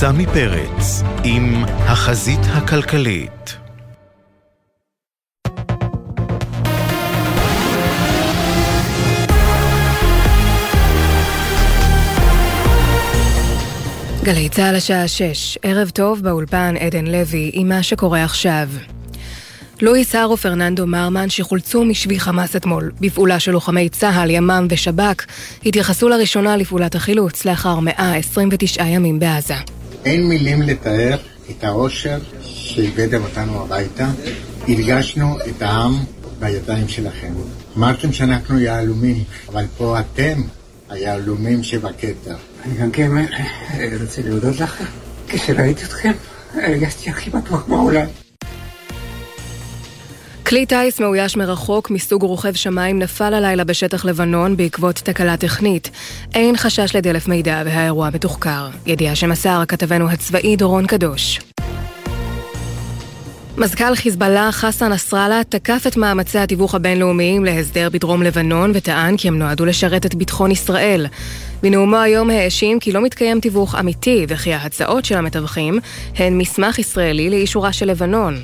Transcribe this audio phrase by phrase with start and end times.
[0.00, 3.56] סמי פרץ עם החזית הכלכלית.
[14.22, 18.68] גלי צה"ל השעה 6, ערב טוב באולפן עדן לוי עם מה שקורה עכשיו.
[19.82, 25.24] לואיס הר ופרננדו מרמן שחולצו משבי חמאס אתמול בפעולה של לוחמי צה"ל, ימ"מ ושב"כ
[25.66, 29.54] התייחסו לראשונה לפעולת החילוץ לאחר 129 ימים בעזה.
[30.06, 31.16] אין מילים לתאר
[31.50, 34.10] את האושר שהבאתם אותנו הביתה.
[34.68, 35.94] הרגשנו את העם
[36.40, 37.32] בידיים שלכם.
[37.76, 40.42] אמרתם שאנחנו יהלומים, אבל פה אתם
[40.88, 42.36] היהלומים שבכתר.
[42.64, 43.10] אני גם כן
[44.00, 44.82] רוצה להודות לך.
[45.28, 46.12] כשראיתי אתכם,
[46.54, 48.06] הרגשתי הכי בטוח בעולם.
[50.48, 55.90] כלי טיס מאויש מרחוק מסוג רוכב שמיים נפל הלילה בשטח לבנון בעקבות תקלה טכנית.
[56.34, 58.68] אין חשש לדלף מידע והאירוע מתוחקר.
[58.86, 61.40] ידיעה שמסר כתבנו הצבאי דורון קדוש.
[63.58, 69.38] מזכ"ל חיזבאללה חסן נסראללה תקף את מאמצי התיווך הבינלאומיים להסדר בדרום לבנון וטען כי הם
[69.38, 71.06] נועדו לשרת את ביטחון ישראל.
[71.62, 75.78] בנאומו היום האשים כי לא מתקיים תיווך אמיתי וכי ההצעות של המתווכים
[76.16, 78.42] הן מסמך ישראלי לאישורה של לבנון.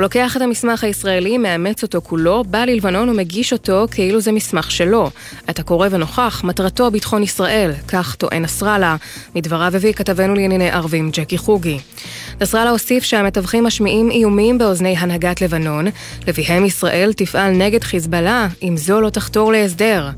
[0.00, 4.70] הוא לוקח את המסמך הישראלי, מאמץ אותו כולו, בא ללבנון ומגיש אותו כאילו זה מסמך
[4.70, 5.10] שלו.
[5.50, 8.96] אתה קורא ונוכח, מטרתו ביטחון ישראל, כך טוען נסראללה.
[9.34, 11.78] מדבריו הביא כתבנו לענייני ערבים ג'קי חוגי.
[12.40, 15.86] נסראללה הוסיף שהמתווכים משמיעים איומים באוזני הנהגת לבנון,
[16.28, 20.10] לפיהם ישראל תפעל נגד חיזבאללה אם זו לא תחתור להסדר.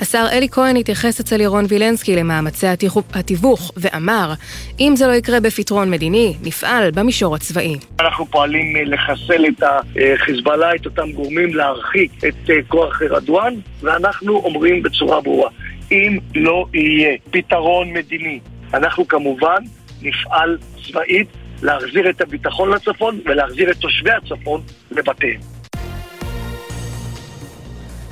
[0.00, 2.66] השר אלי כהן התייחס אצל ירון וילנסקי למאמצי
[3.12, 4.32] התיווך ואמר,
[4.80, 7.76] אם זה לא יקרה בפתרון מדיני, נפעל במישור הצבאי.
[8.00, 14.36] אנחנו פועלים אה, לחסל את החיזבאללה, את אותם גורמים, להרחיק את אה, כוח רדואן, ואנחנו
[14.36, 15.50] אומרים בצורה ברורה,
[15.92, 18.40] אם לא יהיה פתרון מדיני,
[18.74, 19.62] אנחנו כמובן
[20.02, 21.28] נפעל צבאית
[21.62, 25.59] להחזיר את הביטחון לצפון ולהחזיר את תושבי הצפון לבתיהם.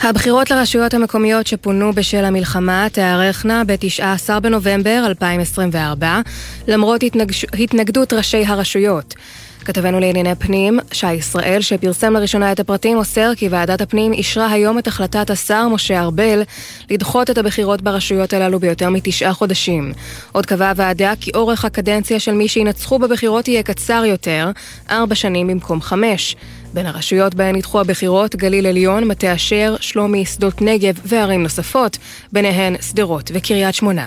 [0.00, 6.20] הבחירות לרשויות המקומיות שפונו בשל המלחמה תיארכנה ב-19 בנובמבר 2024,
[6.69, 7.44] למרות התנגש...
[7.44, 9.14] התנגדות ראשי הרשויות.
[9.64, 14.78] כתבנו לענייני פנים, שי ישראל, שפרסם לראשונה את הפרטים, מוסר כי ועדת הפנים אישרה היום
[14.78, 16.42] את החלטת השר משה ארבל
[16.91, 19.92] לדחות את הבחירות ברשויות הללו ביותר מתשעה חודשים.
[20.32, 24.50] עוד קבעה הוועדה כי אורך הקדנציה של מי שינצחו בבחירות יהיה קצר יותר,
[24.91, 26.36] ארבע שנים במקום חמש.
[26.74, 31.98] בין הרשויות בהן נדחו הבחירות גליל עליון, מטה אשר, שלומי, שדות נגב וערים נוספות,
[32.32, 34.06] ביניהן שדרות וקריית שמונה.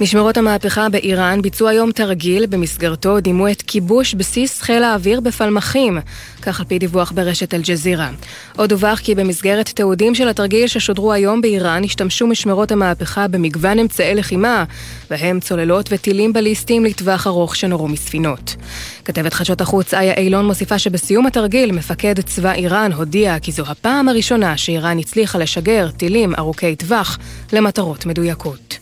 [0.00, 5.98] משמרות המהפכה באיראן ביצעו היום תרגיל במסגרתו דימו את כיבוש בסיס חיל האוויר בפלמחים,
[6.42, 8.10] כך על פי דיווח ברשת אל-ג'זירה.
[8.56, 14.14] עוד דווח כי במסגרת תיעודים של התרגיל ששודרו היום באיראן השתמשו משמרות המהפכה במגוון אמצעי
[14.14, 14.64] לחימה,
[15.10, 18.56] בהם צוללות וטילים בליסטיים לטווח ארוך שנורו מספינות.
[19.04, 24.08] כתבת חדשות החוץ איה אילון מוסיפה שבסיום התרגיל מפקד צבא איראן הודיע כי זו הפעם
[24.08, 27.18] הראשונה שאיראן הצליחה לשגר טילים ארוכי טווח
[27.52, 28.79] למטרות מדויקות.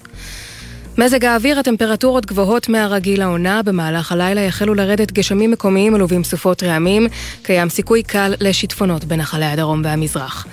[0.99, 7.07] מזג האוויר, הטמפרטורות גבוהות מהרגיל לעונה, במהלך הלילה יחלו לרדת גשמים מקומיים מלווים סופות רעמים,
[7.43, 10.47] קיים סיכוי קל לשיטפונות בנחלי הדרום והמזרח.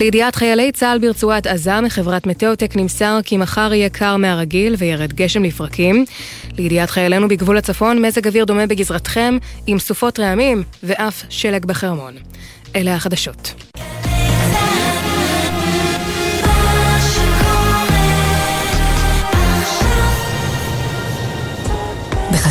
[0.00, 5.42] לידיעת חיילי צה"ל ברצועת עזה מחברת מטאוטק נמסר כי מחר יהיה קר מהרגיל וירד גשם
[5.42, 6.04] לפרקים.
[6.58, 12.14] לידיעת חיילינו בגבול הצפון, מזג אוויר דומה בגזרתכם, עם סופות רעמים ואף שלג בחרמון.
[12.76, 13.54] אלה החדשות.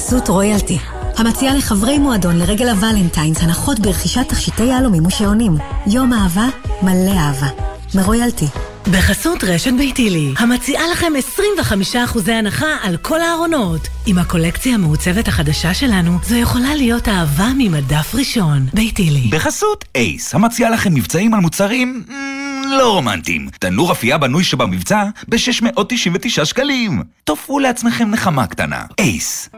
[0.10, 0.78] בחסות רויאלטי,
[1.18, 5.58] המציעה לחברי מועדון לרגל הוולנטיינס הנחות ברכישת תכשיטי יהלומים ושעונים.
[5.88, 6.48] יום אהבה
[6.82, 7.48] מלא אהבה.
[7.96, 8.46] מרויאלטי.
[8.92, 11.14] בחסות רשת ביתילי, המציעה לכם
[11.94, 13.88] 25% הנחה על כל הארונות.
[14.06, 18.66] עם הקולקציה המעוצבת החדשה שלנו, זו יכולה להיות אהבה ממדף ראשון.
[18.74, 19.28] ביתילי.
[19.32, 22.04] בחסות אייס, המציעה לכם מבצעים על מוצרים
[22.80, 23.50] לא רומנטיים.
[23.60, 27.04] תנור אפייה בנוי שבמבצע ב-699 שקלים.
[27.24, 28.82] תופרו לעצמכם נחמה קטנה.
[29.00, 29.50] אייס.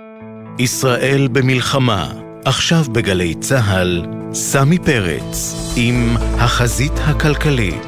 [0.62, 2.12] ישראל במלחמה,
[2.46, 7.88] עכשיו בגלי צה"ל, סמי פרץ עם החזית הכלכלית.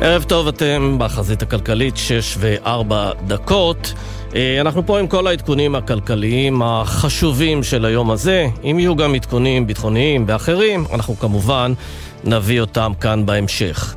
[0.00, 2.92] ערב טוב, אתם בחזית הכלכלית, 6 ו-4
[3.26, 3.92] דקות.
[4.34, 8.46] אה, אנחנו פה עם כל העדכונים הכלכליים החשובים של היום הזה.
[8.64, 11.72] אם יהיו גם עדכונים ביטחוניים ואחרים, אנחנו כמובן
[12.24, 13.96] נביא אותם כאן בהמשך.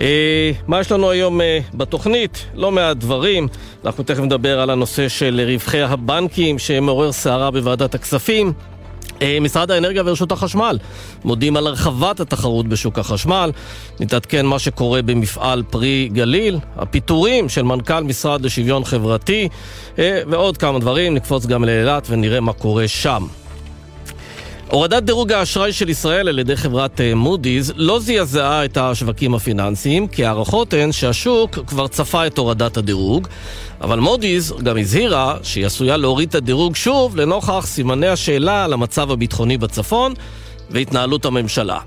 [0.00, 2.46] אה, מה יש לנו היום אה, בתוכנית?
[2.54, 3.48] לא מעט דברים.
[3.84, 8.52] אנחנו תכף נדבר על הנושא של רווחי הבנקים שמעורר סערה בוועדת הכספים.
[9.22, 10.78] אה, משרד האנרגיה ורשות החשמל
[11.24, 13.50] מודים על הרחבת התחרות בשוק החשמל.
[14.00, 19.48] נתעדכן מה שקורה במפעל פרי גליל, הפיטורים של מנכ"ל משרד לשוויון חברתי
[19.98, 21.14] ועוד כמה דברים.
[21.14, 23.26] נקפוץ גם לאילת ונראה מה קורה שם.
[24.70, 30.24] הורדת דירוג האשראי של ישראל על ידי חברת מודי'ס לא זעזעה את השווקים הפיננסיים, כי
[30.24, 33.28] הערכות הן שהשוק כבר צפה את הורדת הדירוג,
[33.80, 39.10] אבל מודי'ס גם הזהירה שהיא עשויה להוריד את הדירוג שוב לנוכח סימני השאלה על המצב
[39.10, 40.14] הביטחוני בצפון
[40.70, 41.78] והתנהלות הממשלה.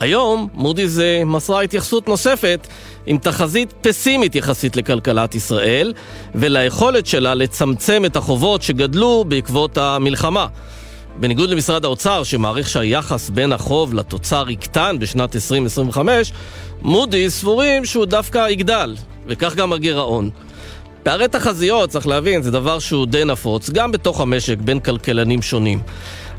[0.00, 2.66] היום מודי'ס מסרה התייחסות נוספת
[3.06, 5.92] עם תחזית פסימית יחסית לכלכלת ישראל
[6.34, 10.46] וליכולת שלה לצמצם את החובות שגדלו בעקבות המלחמה.
[11.16, 16.32] בניגוד למשרד האוצר, שמעריך שהיחס בין החוב לתוצר יקטן בשנת 2025,
[16.82, 18.96] מודי סבורים שהוא דווקא יגדל,
[19.26, 20.30] וכך גם הגירעון.
[21.02, 25.82] פערי תחזיות, צריך להבין, זה דבר שהוא די נפוץ, גם בתוך המשק, בין כלכלנים שונים.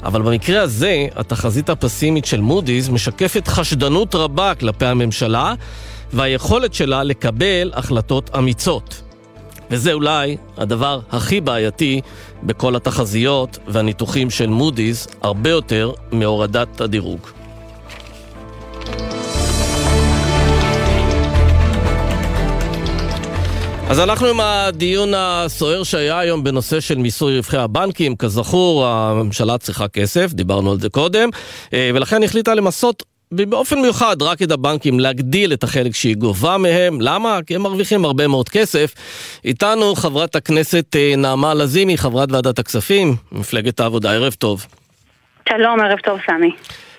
[0.03, 5.53] אבל במקרה הזה, התחזית הפסימית של מודי'ס משקפת חשדנות רבה כלפי הממשלה,
[6.13, 9.01] והיכולת שלה לקבל החלטות אמיצות.
[9.71, 12.01] וזה אולי הדבר הכי בעייתי
[12.43, 17.19] בכל התחזיות והניתוחים של מודי'ס, הרבה יותר מהורדת הדירוג.
[23.89, 28.15] אז אנחנו עם הדיון הסוער שהיה היום בנושא של מיסוי רווחי הבנקים.
[28.15, 31.29] כזכור, הממשלה צריכה כסף, דיברנו על זה קודם,
[31.73, 33.03] אה, ולכן החליטה למסות
[33.35, 37.01] באופן מיוחד רק את הבנקים להגדיל את החלק שהיא גובה מהם.
[37.01, 37.39] למה?
[37.47, 38.93] כי הם מרוויחים הרבה מאוד כסף.
[39.45, 44.13] איתנו חברת הכנסת אה, נעמה לזימי, חברת ועדת הכספים, מפלגת העבודה.
[44.13, 44.65] ערב טוב.
[45.49, 46.51] שלום, ערב טוב, סמי.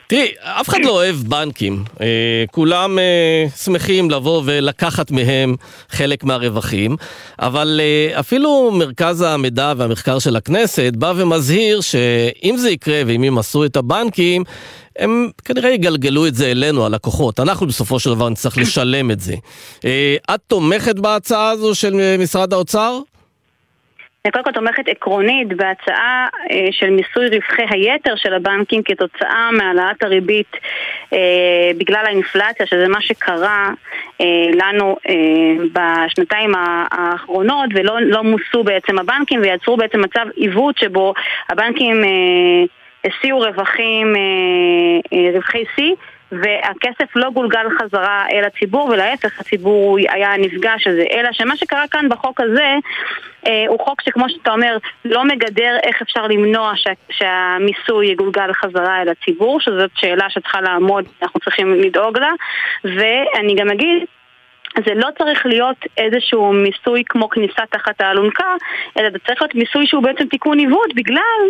[0.09, 1.85] תראי, אף אחד לא אוהב בנקים.
[2.01, 5.57] אה, כולם אה, שמחים לבוא ולקחת מהם
[5.89, 6.97] חלק מהרווחים,
[7.39, 13.65] אבל אה, אפילו מרכז המידע והמחקר של הכנסת בא ומזהיר שאם זה יקרה ואם ימסו
[13.65, 14.45] את הבנקים,
[14.99, 17.41] הם כנראה יגלגלו את זה אלינו, הלקוחות.
[17.41, 19.35] אנחנו בסופו של דבר נצטרך לשלם את זה.
[20.35, 22.99] את תומכת בהצעה הזו של משרד האוצר?
[24.27, 30.03] אני קודם כל תומכת עקרונית בהצעה אה, של מיסוי רווחי היתר של הבנקים כתוצאה מהעלאת
[30.03, 30.57] הריבית
[31.13, 33.71] אה, בגלל האינפלציה, שזה מה שקרה
[34.21, 34.97] אה, לנו
[35.73, 36.53] בשנתיים
[36.91, 41.15] האחרונות, ולא לא מוסו בעצם הבנקים ויצרו בעצם מצב עיוות שבו
[41.49, 42.03] הבנקים
[43.07, 44.15] השיאו רווחים,
[45.35, 45.95] רווחי שיא
[46.33, 51.05] והכסף לא גולגל חזרה אל הציבור, ולהפך, הציבור היה נפגש הזה.
[51.13, 52.75] אלא שמה שקרה כאן בחוק הזה
[53.47, 59.03] אה, הוא חוק שכמו שאתה אומר, לא מגדר איך אפשר למנוע שה, שהמיסוי יגולגל חזרה
[59.03, 62.31] אל הציבור, שזאת שאלה שצריכה לעמוד, אנחנו צריכים לדאוג לה.
[62.85, 64.05] ואני גם אגיד
[64.87, 68.45] זה לא צריך להיות איזשהו מיסוי כמו כניסה תחת האלונקה,
[68.99, 71.41] אלא זה צריך להיות מיסוי שהוא בעצם תיקון עיוות בגלל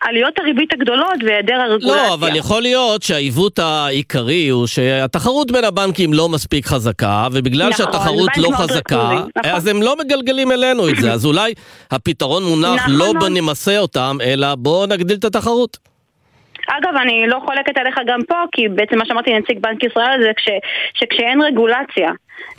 [0.00, 2.08] עליות הריבית הגדולות והיעדר הרגולציה.
[2.08, 7.86] לא, אבל יכול להיות שהעיוות העיקרי הוא שהתחרות בין הבנקים לא מספיק חזקה, ובגלל נכון,
[7.86, 9.52] שהתחרות לא חזקה, נכון.
[9.52, 11.54] אז הם לא מגלגלים אלינו את זה, אז אולי
[11.90, 15.93] הפתרון מונח נכון, לא בוא נמסה אותם, אלא בואו נגדיל את התחרות.
[16.68, 20.30] אגב, אני לא חולקת עליך גם פה, כי בעצם מה שאמרתי לנציג בנק ישראל זה
[20.36, 20.48] כש,
[20.94, 22.10] שכשאין רגולציה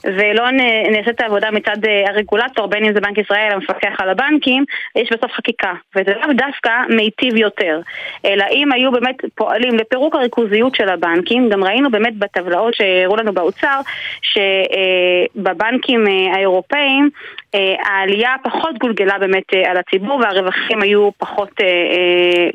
[0.03, 0.51] ולא
[0.91, 4.65] נעשית העבודה מצד אה, הרגולטור, בין אם זה בנק ישראל, המפקח על הבנקים,
[4.95, 7.79] יש בסוף חקיקה, וזה לאו דווקא מיטיב יותר.
[8.25, 13.33] אלא אם היו באמת פועלים לפירוק הריכוזיות של הבנקים, גם ראינו באמת בטבלאות שהראו לנו
[13.33, 13.79] באוצר,
[14.21, 17.44] שבבנקים אה, האירופאים אה,
[17.85, 21.51] העלייה פחות גולגלה באמת על הציבור והרווחים היו פחות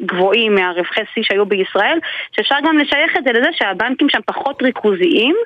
[0.06, 1.98] גבוהים מהרווחי שיא שהיו בישראל,
[2.36, 5.36] שאפשר גם לשייך את זה לזה שהבנקים שם פחות ריכוזיים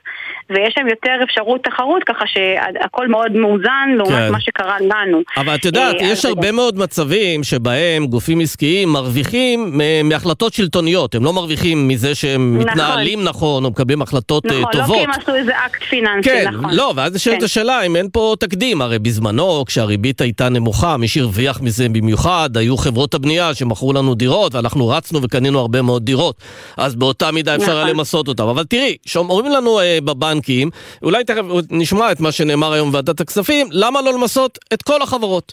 [0.51, 4.33] ויש להם יותר אפשרות תחרות, ככה שהכל מאוד מאוזן לעומת כן.
[4.33, 5.23] מה שקרה לנו.
[5.37, 11.15] אבל את יודעת, אה, יש הרבה מאוד מצבים שבהם גופים עסקיים מרוויחים מהחלטות שלטוניות.
[11.15, 12.71] הם לא מרוויחים מזה שהם נכון.
[12.71, 14.79] מתנהלים נכון או מקבלים החלטות נכון, טובות.
[14.79, 16.75] נכון, לא כי הם עשו איזה אקט פיננסי, כן, נכון.
[16.75, 17.45] לא, ואז נשאלת כן.
[17.45, 18.83] השאלה אם אין פה תקדים.
[18.83, 24.55] הרי בזמנו, כשהריבית הייתה נמוכה, מי שהרוויח מזה במיוחד, היו חברות הבנייה שמכרו לנו דירות,
[24.55, 26.37] ואנחנו רצנו וקנינו הרבה מאוד דירות.
[26.77, 27.97] אז באותה מידה אפשר היה נכון.
[27.97, 28.45] למסות אותם.
[28.49, 30.71] אבל תראי, שאומרים לנו אה, בבנקים,
[31.03, 35.53] אולי תכף נשמע את מה שנאמר היום בוועדת הכספים, למה לא למסות את כל החברות?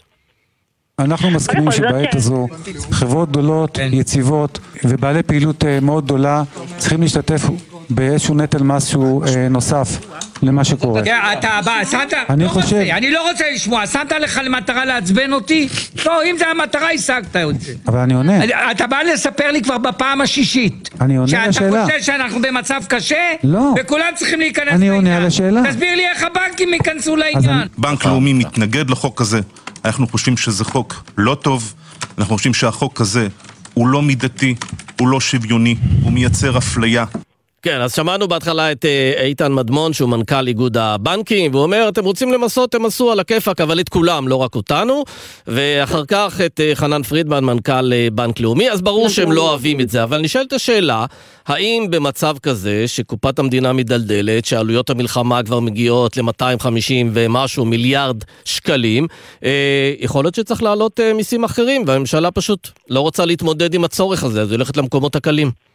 [0.98, 2.46] אנחנו מסכימים שבעת הזו
[2.90, 3.90] חברות גדולות, כן.
[3.92, 6.42] יציבות ובעלי פעילות אה, מאוד גדולה
[6.78, 7.42] צריכים להשתתף
[7.94, 9.98] באיזשהו נטל מס שהוא אה, נוסף
[10.42, 11.02] למה שקורה.
[11.32, 15.68] אתה בא, שמת, אני לא חושב, אני לא רוצה לשמוע, שמת לך למטרה לעצבן אותי?
[16.06, 17.72] לא, אם זה המטרה, השגת את זה.
[17.88, 18.44] אבל אני עונה.
[18.70, 20.90] אתה בא לספר לי כבר בפעם השישית.
[21.00, 21.52] אני עונה לשאלה.
[21.52, 23.32] שאתה חושב שאנחנו במצב קשה?
[23.44, 23.74] לא.
[23.80, 24.82] וכולם צריכים להיכנס לעניין.
[24.82, 25.62] אני עונה על השאלה.
[25.68, 27.68] תסביר לי איך הבנקים ייכנסו לעניין.
[27.78, 29.40] בנק לאומי מתנגד לחוק הזה.
[29.84, 31.74] אנחנו חושבים שזה חוק לא טוב.
[32.18, 33.28] אנחנו חושבים שהחוק הזה
[33.74, 34.54] הוא לא מידתי,
[35.00, 37.04] הוא לא שוויוני, הוא מייצר אפליה.
[37.64, 42.04] כן, אז שמענו בהתחלה את אה, איתן מדמון, שהוא מנכ"ל איגוד הבנקים, והוא אומר, אתם
[42.04, 45.04] רוצים למסות, תמסו על הכיפאק, אבל את כולם, לא רק אותנו.
[45.46, 49.80] ואחר כך את אה, חנן פרידמן, מנכ"ל אה, בנק לאומי, אז ברור שהם לא אוהבים
[49.80, 50.02] את זה.
[50.02, 51.06] אבל נשאלת השאלה,
[51.46, 59.06] האם במצב כזה, שקופת המדינה מדלדלת, שעלויות המלחמה כבר מגיעות ל-250 ומשהו מיליארד שקלים,
[60.00, 64.50] יכול להיות שצריך להעלות מיסים אחרים, והממשלה פשוט לא רוצה להתמודד עם הצורך הזה, אז
[64.50, 65.71] היא הולכת למקומות הקלים.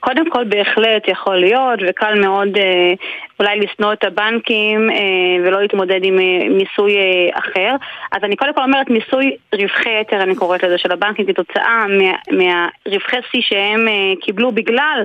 [0.00, 2.92] קודם כל בהחלט יכול להיות, וקל מאוד אה,
[3.40, 4.96] אולי לשנוא את הבנקים אה,
[5.44, 7.76] ולא להתמודד עם אה, מיסוי אה, אחר.
[8.12, 12.16] אז אני קודם כל אומרת מיסוי רווחי יתר, אני קוראת לזה, של הבנקים כתוצאה מה,
[12.30, 15.02] מהרווחי שיא שהם אה, קיבלו בגלל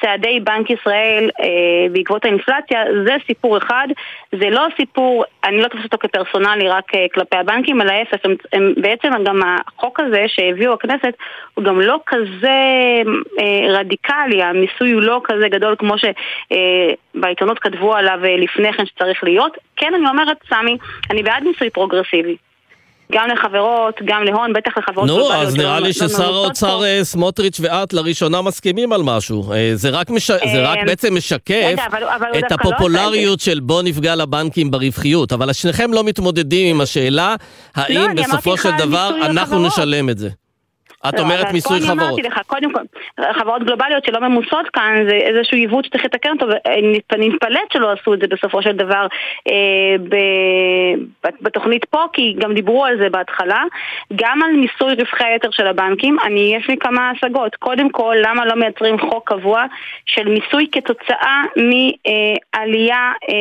[0.00, 1.46] צעדי בנק ישראל אה,
[1.92, 3.88] בעקבות האינפלציה, זה סיפור אחד,
[4.32, 8.34] זה לא סיפור, אני לא תופסת אותו כפרסונלי רק אה, כלפי הבנקים, אלא ההפך, הם,
[8.52, 11.14] הם, בעצם גם החוק הזה שהביאו הכנסת
[11.54, 12.58] הוא גם לא כזה
[13.40, 18.86] אה, רדיקלי, המיסוי הוא לא כזה גדול כמו שבעיתונות אה, כתבו עליו אה, לפני כן
[18.86, 19.56] שצריך להיות.
[19.76, 20.76] כן, אני אומרת, סמי,
[21.10, 22.36] אני בעד מיסוי פרוגרסיבי.
[23.10, 27.60] גם לחברות, גם להון, בטח לחברות נו, אז נראה לי לא ששר האוצר אה, סמוטריץ'
[27.60, 29.52] ואת לראשונה מסכימים על משהו.
[29.52, 30.30] אה, זה רק, מש...
[30.30, 31.76] זה רק בעצם משקף
[32.38, 37.34] את לא הפופולריות של בוא נפגע לבנקים ברווחיות, אבל שניכם לא מתמודדים עם השאלה
[37.74, 40.28] האם לא, בסופו של דבר אנחנו נשלם את זה.
[41.08, 41.98] את לא, אומרת מיסוי חברות.
[41.98, 42.80] אני אמרתי לך, קודם כל,
[43.38, 48.14] חברות גלובליות שלא ממוסות כאן זה איזשהו עיוות שצריך לתקן אותו, ואני מתפלאת שלא עשו
[48.14, 49.06] את זה בסופו של דבר
[49.48, 50.16] אה, ב,
[51.40, 53.62] בתוכנית פה, כי גם דיברו על זה בהתחלה.
[54.14, 57.56] גם על מיסוי רווחי היתר של הבנקים, אני, יש לי כמה השגות.
[57.56, 59.64] קודם כל, למה לא מייצרים חוק קבוע
[60.06, 63.34] של מיסוי כתוצאה מעלייה אה,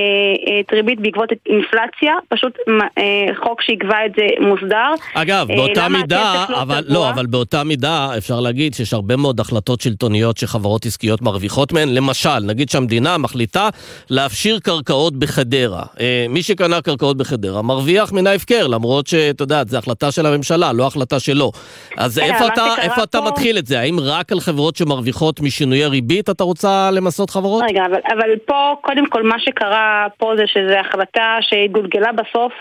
[0.48, 2.14] אה, ריבית בעקבות אינפלציה?
[2.30, 2.58] פשוט
[2.98, 4.92] אה, חוק שיקבע את זה מוסדר.
[5.14, 7.49] אגב, אה, באותה מידה, לא אבל לא, אבל באותה...
[7.54, 11.90] באותה מידה אפשר להגיד שיש הרבה מאוד החלטות שלטוניות שחברות עסקיות מרוויחות מהן.
[11.90, 13.70] למשל, נגיד שהמדינה מחליטה
[14.10, 15.84] להפשיר קרקעות בחדרה.
[16.00, 20.74] אה, מי שקנה קרקעות בחדרה מרוויח מן ההפקר, למרות שאת יודעת, זו החלטה של הממשלה,
[20.74, 21.52] לא החלטה שלו.
[21.98, 23.04] אז איפה אתה, איפה פה...
[23.04, 23.80] אתה מתחיל את זה?
[23.80, 27.64] האם רק על חברות שמרוויחות משינויי ריבית אתה רוצה למסות חברות?
[27.70, 32.54] רגע, אבל, אבל פה, קודם כל, מה שקרה פה זה שזו החלטה שגולגלה בסוף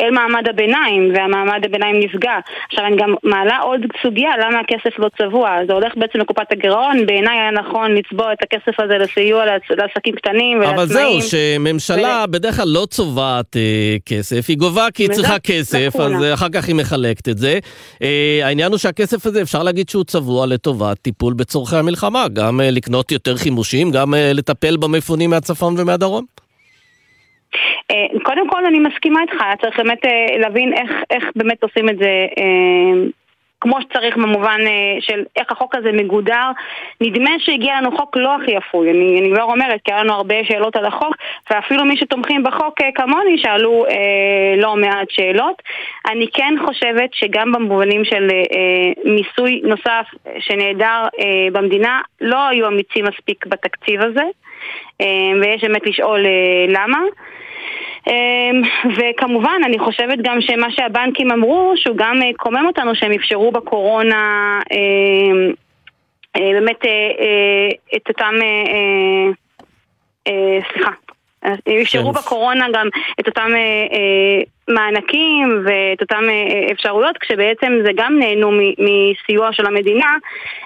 [0.00, 2.38] אל מעמד הביניים, והמעמד הביניים נפגע.
[2.68, 4.27] עכשיו, אני גם מעלה עוד סוגיה.
[4.28, 5.50] סוגיה למה הכסף לא צבוע.
[5.66, 10.58] זה הולך בעצם לקופת הגירעון, בעיניי היה נכון לצבוע את הכסף הזה לסיוע לעסקים קטנים
[10.58, 10.74] ולעצמאים.
[10.74, 12.32] אבל זהו, שממשלה ו...
[12.32, 16.48] בדרך כלל לא צובעת אה, כסף, היא גובה כי היא צריכה כסף, אז אה, אחר
[16.52, 17.58] כך היא מחלקת את זה.
[18.02, 22.70] אה, העניין הוא שהכסף הזה, אפשר להגיד שהוא צבוע לטובת טיפול בצורכי המלחמה, גם אה,
[22.70, 26.24] לקנות יותר חימושים, גם אה, לטפל במפונים מהצפון ומהדרום.
[27.90, 31.98] אה, קודם כל אני מסכימה איתך, צריך באמת אה, להבין איך, איך באמת עושים את
[31.98, 32.10] זה
[33.60, 36.50] כמו שצריך במובן אה, של איך החוק הזה מגודר.
[37.00, 40.34] נדמה שהגיע לנו חוק לא הכי אפוי, אני, אני כבר אומרת, כי היה לנו הרבה
[40.44, 41.16] שאלות על החוק,
[41.50, 45.62] ואפילו מי שתומכים בחוק אה, כמוני שאלו אה, לא מעט שאלות.
[46.10, 50.06] אני כן חושבת שגם במובנים של אה, מיסוי נוסף
[50.38, 54.47] שנעדר אה, במדינה, לא היו אמיצים מספיק בתקציב הזה, אה,
[55.40, 56.98] ויש באמת לשאול אה, למה.
[58.06, 58.62] אמ,
[58.96, 64.60] וכמובן, אני חושבת גם שמה שהבנקים אמרו, שהוא גם אה, קומם אותנו שהם אפשרו בקורונה
[64.72, 65.52] אמ,
[66.36, 66.80] אה, באמת
[67.96, 68.34] את אותם,
[70.72, 70.90] סליחה,
[71.82, 72.20] אפשרו כן.
[72.20, 72.88] בקורונה גם
[73.20, 73.50] את אותם
[74.68, 80.06] מענקים ואת אותן אה, אפשרויות, כשבעצם זה גם נהנו מסיוע של המדינה,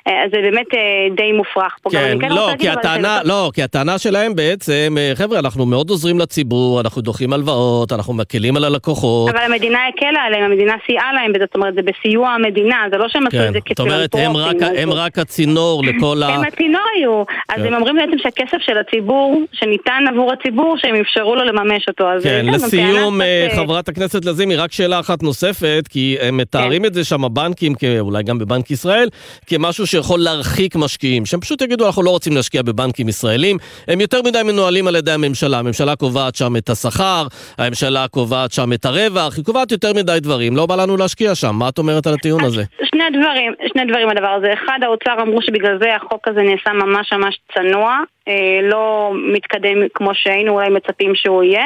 [0.08, 1.76] אה, אז זה באמת אה, די מופרך.
[1.90, 3.28] כן, כן לא, כי הטענה, זה...
[3.28, 8.56] לא, כי הטענה שלהם בעצם, חבר'ה, אנחנו מאוד עוזרים לציבור, אנחנו דוחים הלוואות, אנחנו מקלים
[8.56, 9.30] על הלקוחות.
[9.30, 13.26] אבל המדינה הקלה עליהם, המדינה סייעה להם, זאת אומרת, זה בסיוע המדינה, זה לא שהם
[13.26, 14.12] עשו כן, את זה כפילנטרופים.
[14.12, 16.26] זאת אומרת, הם, רק, הם רק הצינור לכל ה...
[16.26, 17.66] הם הצינור היו, אז כן.
[17.66, 22.04] הם אומרים בעצם שהכסף של הציבור, שניתן עבור הציבור, שהם אפשרו לו לממש אותו.
[22.22, 23.20] כן, לסיום,
[23.56, 26.88] חברת הכנסת לזימי, רק שאלה אחת נוספת, כי הם מתארים כן.
[26.88, 29.08] את זה שם הבנקים, אולי גם בבנק ישראל,
[29.46, 33.56] כמשהו שיכול להרחיק משקיעים, שהם פשוט יגידו, אנחנו לא רוצים להשקיע בבנקים ישראלים,
[33.88, 37.26] הם יותר מדי מנוהלים על ידי הממשלה, הממשלה קובעת שם את השכר,
[37.58, 41.54] הממשלה קובעת שם את הרווח, היא קובעת יותר מדי דברים, לא בא לנו להשקיע שם,
[41.54, 42.62] מה את אומרת על הטיעון הזה?
[42.84, 47.12] שני דברים, שני דברים הדבר הזה, אחד, האוצר אמרו שבגלל זה החוק הזה נעשה ממש
[47.12, 51.64] ממש צנוע, אה, לא מתקדם כמו שהיינו אולי מצפים שהוא יהיה.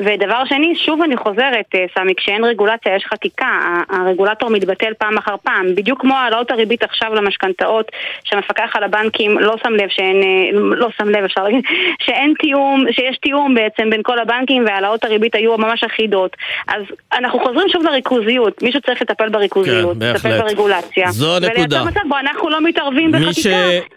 [0.00, 5.34] ודבר שני, שוב אני חוזרת, אה, סמי, כשאין רגולציה יש חקיקה, הרגולטור מתבטל פעם אחר
[5.42, 7.92] פעם, בדיוק כמו העלאות הריבית עכשיו למשכנתאות,
[8.24, 11.64] שהמפקח על הבנקים לא שם לב שאין, אה, לא שם לב אפשר להגיד,
[12.06, 16.36] שאין תיאום, שיש תיאום בעצם בין כל הבנקים והעלאות הריבית היו ממש אחידות.
[16.68, 21.10] אז אנחנו חוזרים שוב לריכוזיות, מישהו צריך לטפל בריכוזיות, כן, לטפל ברגולציה.
[21.10, 21.52] זו הנקודה.
[21.52, 23.46] ולייצר מצב בו אנחנו לא מתערבים בחקיקה, ש...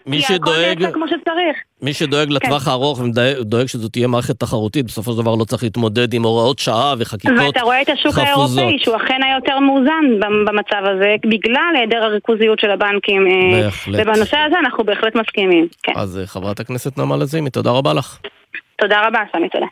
[0.06, 0.58] מי כי שדואג...
[0.58, 1.56] הכל נעשה כמו שצריך.
[1.84, 2.32] מי שדואג כן.
[2.32, 6.58] לטווח הארוך ודואג שזו תהיה מערכת תחרותית, בסופו של דבר לא צריך להתמודד עם הוראות
[6.58, 7.54] שעה וחקיקות חפוזות.
[7.54, 10.04] ואתה רואה את השוק האירופאי, שהוא אכן היה יותר מאוזן
[10.46, 13.26] במצב הזה, בגלל היעדר הריכוזיות של הבנקים.
[13.26, 14.00] אה, בהחלט.
[14.00, 15.68] ובנושא הזה אנחנו בהחלט מסכימים.
[15.82, 15.92] כן.
[15.96, 18.18] אז אה, חברת הכנסת נעמה לזימי, תודה רבה לך.
[18.78, 19.66] תודה רבה, סמי, תודה.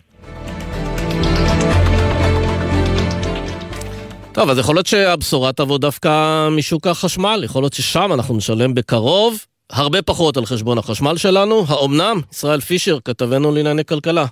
[4.32, 9.38] טוב, אז יכול להיות שהבשורה תבוא דווקא משוק החשמל, יכול להיות ששם אנחנו נשלם בקרוב
[9.72, 11.64] הרבה פחות על חשבון החשמל שלנו.
[11.68, 12.20] האומנם?
[12.32, 14.26] ישראל פישר, כתבנו לענייני כלכלה.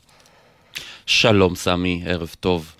[1.07, 2.73] שלום סמי, ערב טוב.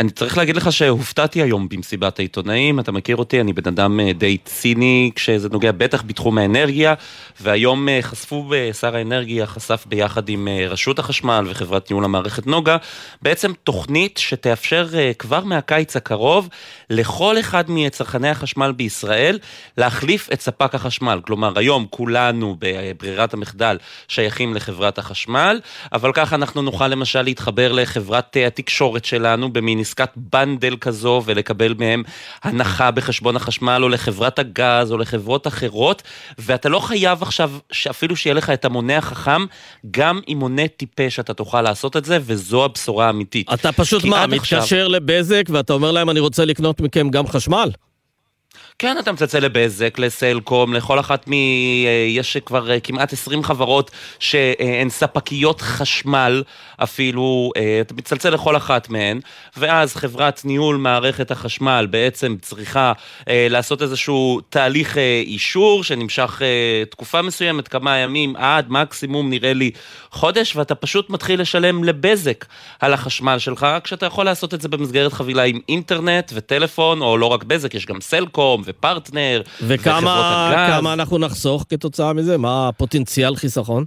[0.00, 4.12] אני צריך להגיד לך שהופתעתי היום במסיבת העיתונאים, אתה מכיר אותי, אני בן אדם אה,
[4.12, 6.94] די ציני כשזה נוגע בטח בתחום האנרגיה,
[7.40, 12.76] והיום אה, חשפו, אה, שר האנרגיה חשף ביחד עם רשות החשמל וחברת ניהול המערכת נוגה,
[13.22, 16.48] בעצם תוכנית שתאפשר כבר מהקיץ הקרוב
[16.90, 19.38] לכל אחד מצרכני החשמל בישראל
[19.78, 21.20] להחליף את ספק החשמל.
[21.26, 25.60] כלומר, היום כולנו בברירת המחדל שייכים לחברת החשמל,
[25.92, 32.02] אבל ככה אנחנו נוכל למשל להתחבר לחברת התקשורת שלנו במין עסקת בנדל כזו ולקבל מהם
[32.42, 36.02] הנחה בחשבון החשמל או לחברת הגז או לחברות אחרות,
[36.38, 39.44] ואתה לא חייב עכשיו שאפילו שיהיה לך את המונה החכם,
[39.90, 43.52] גם עם מונה טיפש אתה תוכל לעשות את זה, וזו הבשורה האמיתית.
[43.52, 44.88] אתה פשוט מה, מתקשר עכשיו...
[44.88, 47.70] לבזק ואתה אומר להם אני רוצה לקנות מכם גם חשמל?
[48.78, 51.32] כן, אתה מצלצל לבזק, לסלקום, לכל אחת מ...
[51.32, 56.42] אה, יש כבר אה, כמעט 20 חברות שהן ספקיות חשמל
[56.76, 59.20] אפילו, אה, אתה מצלצל לכל אחת מהן,
[59.56, 62.92] ואז חברת ניהול מערכת החשמל בעצם צריכה
[63.26, 66.42] לעשות איזשהו תהליך אישור שנמשך
[66.90, 69.70] תקופה מסוימת, כמה ימים, עד מקסימום נראה לי
[70.10, 72.44] חודש, ואתה פשוט מתחיל לשלם לבזק
[72.80, 77.18] על החשמל שלך, רק שאתה יכול לעשות את זה במסגרת חבילה עם אינטרנט וטלפון, או
[77.18, 82.38] לא רק בזק, יש גם סלקום ופרטנר וכמה, אנחנו נחסוך כתוצאה מזה?
[82.38, 83.84] מה הפוטנציאל חיסכון?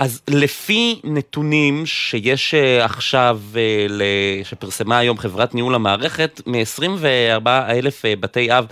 [0.00, 8.16] אז לפי נתונים שיש אה, עכשיו, אה, שפרסמה היום חברת ניהול המערכת, מ-24 אלף אה,
[8.16, 8.66] בתי אב,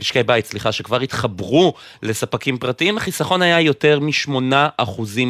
[0.00, 4.32] משקי בית, סליחה, שכבר התחברו לספקים פרטיים, החיסכון היה יותר מ-8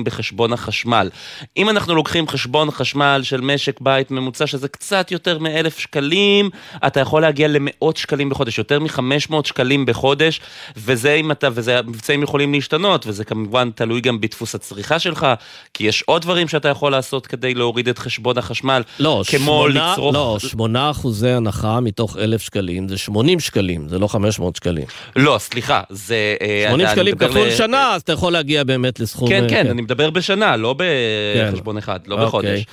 [0.05, 1.11] בחשבון החשמל.
[1.57, 6.51] אם אנחנו לוקחים חשבון חשמל של משק בית ממוצע, שזה קצת יותר מ-1,000 שקלים,
[6.87, 10.41] אתה יכול להגיע למאות שקלים בחודש, יותר מ-500 שקלים בחודש,
[10.77, 15.27] וזה אם אתה, וזה, המבצעים יכולים להשתנות, וזה כמובן תלוי גם בדפוס הצריכה של שלך,
[15.75, 19.93] כי יש עוד דברים שאתה יכול לעשות כדי להוריד את חשבון החשמל, לא, כמו שמונה,
[19.93, 20.15] לצרוך...
[20.15, 24.85] לא, שמונה אחוזי הנחה מתוך אלף שקלים זה 80 שקלים, זה לא 500 שקלים.
[25.17, 26.37] לא, סליחה, זה...
[26.69, 27.51] 80 אה, שקלים כפול ל...
[27.51, 29.29] שנה, אז אתה יכול להגיע באמת לסכום...
[29.29, 29.71] כן, כן, כן.
[29.71, 31.79] אני מדבר בשנה, לא בחשבון כן.
[31.79, 32.27] אחד, לא אוקיי.
[32.27, 32.65] בחודש.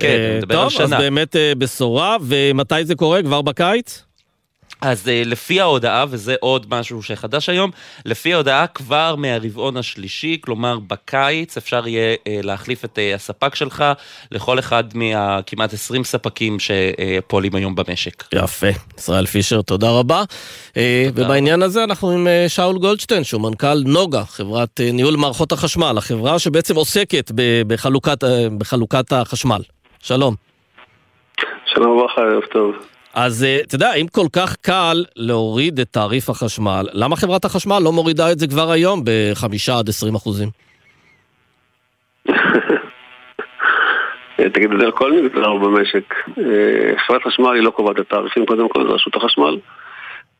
[0.00, 0.84] כן, אני מדבר טוב, על שנה.
[0.84, 3.22] טוב, אז באמת אה, בשורה, ומתי זה קורה?
[3.22, 4.02] כבר בקיץ?
[4.82, 7.70] אז uh, לפי ההודעה, וזה עוד משהו שחדש היום,
[8.04, 13.84] לפי ההודעה כבר מהרבעון השלישי, כלומר בקיץ, אפשר יהיה uh, להחליף את uh, הספק שלך
[14.30, 18.24] לכל אחד מהכמעט 20 ספקים שפועלים היום במשק.
[18.34, 18.66] יפה.
[18.98, 20.22] ישראל פישר, תודה רבה.
[20.72, 20.82] תודה
[21.14, 26.76] ובעניין הזה אנחנו עם שאול גולדשטיין, שהוא מנכ"ל נוגה, חברת ניהול מערכות החשמל, החברה שבעצם
[26.76, 27.30] עוסקת
[27.66, 28.24] בחלוקת,
[28.58, 29.60] בחלוקת החשמל.
[30.02, 30.34] שלום.
[31.66, 32.91] שלום וברכה, ערב טוב.
[33.14, 37.78] אז אה, אתה יודע, אם כל כך קל להוריד את תעריף החשמל, למה חברת החשמל
[37.78, 40.48] לא מורידה את זה כבר היום בחמישה עד עשרים אחוזים?
[44.54, 46.14] תגיד את זה על כל מגזר במשק.
[46.38, 49.58] אה, חברת חשמל היא לא קובעת את התעריפים, קודם כל זה רשות החשמל.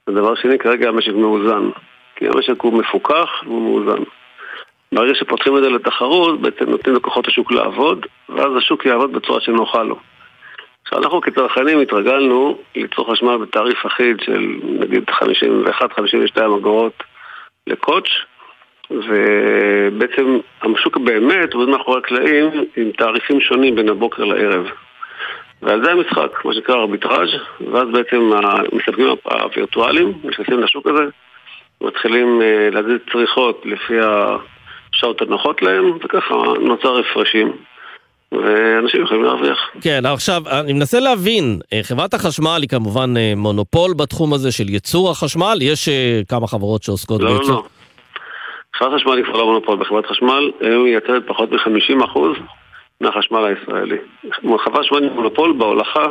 [0.08, 1.70] ודבר שני, כרגע המשק מאוזן.
[2.16, 4.02] כי המשק הוא מפוקח והוא מאוזן.
[4.92, 9.82] ברגע שפותחים את זה לתחרות, בעצם נותנים לכוחות השוק לעבוד, ואז השוק יעבוד בצורה שנוחה
[9.82, 9.96] לו.
[10.92, 17.02] אנחנו כצרכנים התרגלנו ליצור חשמל בתעריף אחיד של נגיד 51-52 אגורות
[17.66, 18.26] לקוטש
[18.90, 24.66] ובעצם השוק באמת עובד מאחורי הקלעים עם תעריפים שונים בין הבוקר לערב.
[25.62, 27.30] ועל זה המשחק, מה שנקרא ארביטראז'
[27.72, 31.04] ואז בעצם המספקים הווירטואליים נכנסים לשוק הזה
[31.80, 37.52] מתחילים אה, להזיז צריכות לפי השעות הנוחות להם וככה נוצר הפרשים
[38.32, 39.70] ואנשים יכולים להרוויח.
[39.80, 44.68] כן, עכשיו, אני מנסה להבין, אה, חברת החשמל היא כמובן אה, מונופול בתחום הזה של
[44.68, 47.48] ייצור החשמל, יש אה, כמה חברות שעוסקות לא, בייצור.
[47.48, 47.62] לא, לא.
[48.76, 52.18] חברת חשמל היא כבר לא מונופול, בחברת חשמל היום היא מייצרת פחות מ-50%
[53.00, 53.96] מהחשמל הישראלי.
[54.64, 56.04] חברת חשמל היא מונופול בהולכה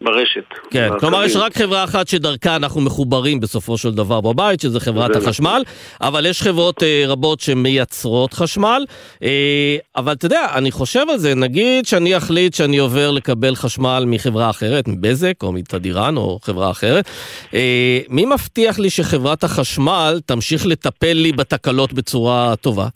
[0.00, 0.44] ברשת.
[0.70, 5.10] כן, כלומר יש רק חברה אחת שדרכה אנחנו מחוברים בסופו של דבר בבית, שזה חברת
[5.12, 5.28] זה נכון.
[5.28, 5.62] החשמל,
[6.00, 8.84] אבל יש חברות אה, רבות שמייצרות חשמל,
[9.22, 14.04] אה, אבל אתה יודע, אני חושב על זה, נגיד שאני אחליט שאני עובר לקבל חשמל
[14.06, 17.10] מחברה אחרת, מבזק או מתדירן או חברה אחרת,
[17.54, 22.88] אה, מי מבטיח לי שחברת החשמל תמשיך לטפל לי בתקלות בצורה טובה?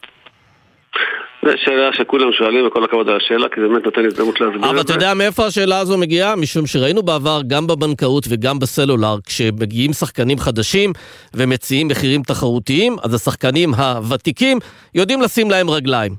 [1.44, 4.81] זו שאלה שכולם שואלים, וכל הכבוד על השאלה, כי זה באמת נותן הזדמנות להסביר אבל
[4.81, 4.94] את אתה זה.
[4.94, 6.37] יודע מאיפה השאלה הזו מגיעה?
[6.37, 10.92] משום שראינו בעבר, גם בבנקאות וגם בסלולר, כשמגיעים שחקנים חדשים
[11.35, 14.59] ומציעים מחירים תחרותיים, אז השחקנים הוותיקים
[14.94, 16.12] יודעים לשים להם רגליים.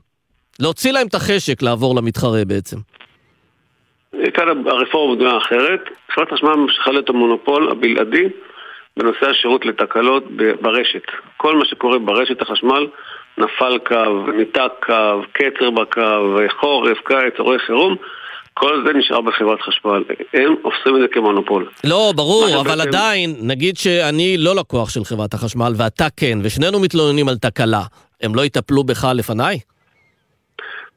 [0.60, 2.78] להוציא להם את החשק לעבור למתחרה בעצם.
[4.34, 5.80] כאן הרפורמה בנויה אחרת.
[6.16, 8.24] חברת חשמל ממשיכה להיות המונופול הבלעדי
[8.98, 10.24] בנושא השירות לתקלות
[10.62, 11.04] ברשת.
[11.38, 12.88] כל מה שקורה ברשת החשמל,
[13.40, 17.96] נפל קו, ניתק קו, קצר בקו, חורף, קיץ, אירועי חירום,
[18.54, 20.04] כל זה נשאר בחברת חשמל.
[20.34, 21.70] הם עושים את זה כמונופול.
[21.84, 26.80] לא, ברור, אבל שבעצם- עדיין, נגיד שאני לא לקוח של חברת החשמל ואתה כן, ושנינו
[26.80, 27.82] מתלוננים על תקלה,
[28.22, 29.60] הם לא יטפלו בך לפניי?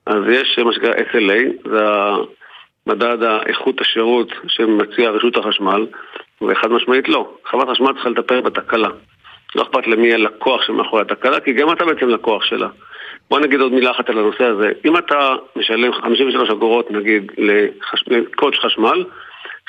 [0.07, 1.85] אז יש מה שנקרא SLA, זה
[2.87, 5.87] מדד איכות השירות שמציע רשות החשמל,
[6.43, 7.29] וחד משמעית לא.
[7.51, 8.89] חברת חשמל צריכה לטפל בתקלה.
[9.55, 12.69] לא אכפת למי הלקוח שמאחורי התקלה, כי גם אתה בעצם לקוח שלה.
[13.31, 14.73] בוא נגיד עוד מילה אחת על הנושא הזה.
[14.85, 18.05] אם אתה משלם 53 אגורות נגיד לחש...
[18.07, 19.05] לקודש חשמל,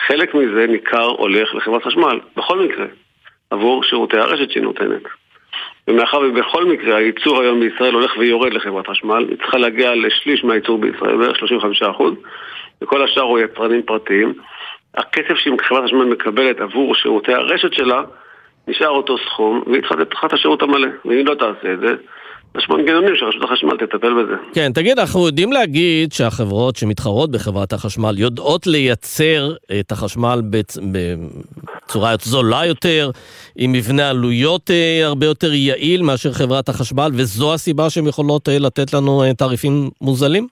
[0.08, 2.86] חלק מזה ניכר הולך לחברת חשמל, בכל מקרה,
[3.50, 5.02] עבור שירותי הרשת שהיא נותנת.
[5.88, 10.78] ומאחר ובכל מקרה הייצור היום בישראל הולך ויורד לחברת חשמל, היא צריכה להגיע לשליש מהייצור
[10.78, 12.04] בישראל, בערך 35%,
[12.82, 14.34] וכל השאר הוא יצרנים פרטיים.
[14.96, 18.02] הכסף שחברת חשמל מקבלת עבור שירותי הרשת שלה,
[18.67, 20.88] נשאר אותו סכום, והיא צריכה את השירות המלא.
[21.06, 21.95] ואם לא תעשה את זה,
[22.58, 24.34] יש מנגנונים שרשות החשמל תטפל בזה.
[24.54, 30.78] כן, תגיד, אנחנו יודעים להגיד שהחברות שמתחרות בחברת החשמל יודעות לייצר את החשמל בצ...
[31.88, 33.12] בצורה זולה יותר,
[33.56, 38.60] עם מבנה עלויות אה, הרבה יותר יעיל מאשר חברת החשמל, וזו הסיבה שהן יכולות אה,
[38.60, 40.47] לתת לנו אה, תעריפים מוזלים?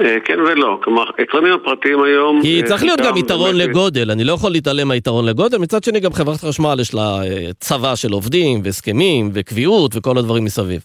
[0.00, 2.42] אה, כן ולא, כלומר, היצרנים הפרטיים היום...
[2.42, 5.84] כי אה, צריך להיות גם יתרון באמת- לגודל, אני לא יכול להתעלם מהיתרון לגודל, מצד
[5.84, 10.80] שני גם חברת חשמל יש לה אה, צבא של עובדים והסכמים וקביעות וכל הדברים מסביב.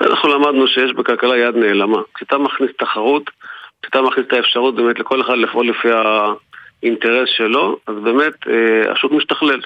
[0.00, 1.98] אנחנו למדנו שיש בכלכלה יד נעלמה.
[2.14, 3.30] כשאתה מכניס תחרות,
[3.82, 9.12] כשאתה מכניס את האפשרות באמת לכל אחד לפעול לפי האינטרס שלו, אז באמת אה, השוק
[9.12, 9.60] משתכלל.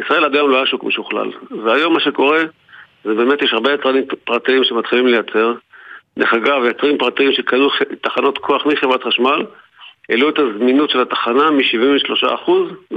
[0.00, 1.30] ישראל עד היום לא היה שוק משוכלל.
[1.64, 2.42] והיום מה שקורה,
[3.04, 5.52] זה באמת יש הרבה יצרנים פרטיים שמתחילים לייצר.
[6.18, 7.68] דרך אגב, יצרנים פרטיים שקנו
[8.00, 9.44] תחנות כוח מחברת חשמל,
[10.08, 12.50] העלו את הזמינות של התחנה מ-73%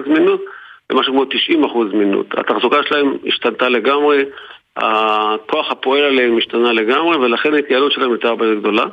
[0.05, 0.41] זמינות
[0.89, 2.25] למשהו כמו 90% זמינות.
[2.37, 4.23] התחזוקה שלהם השתנתה לגמרי,
[4.77, 8.83] הכוח הפועל עליהם השתנה לגמרי, ולכן ההתייעלות שלהם הייתה הרבה יותר גדולה.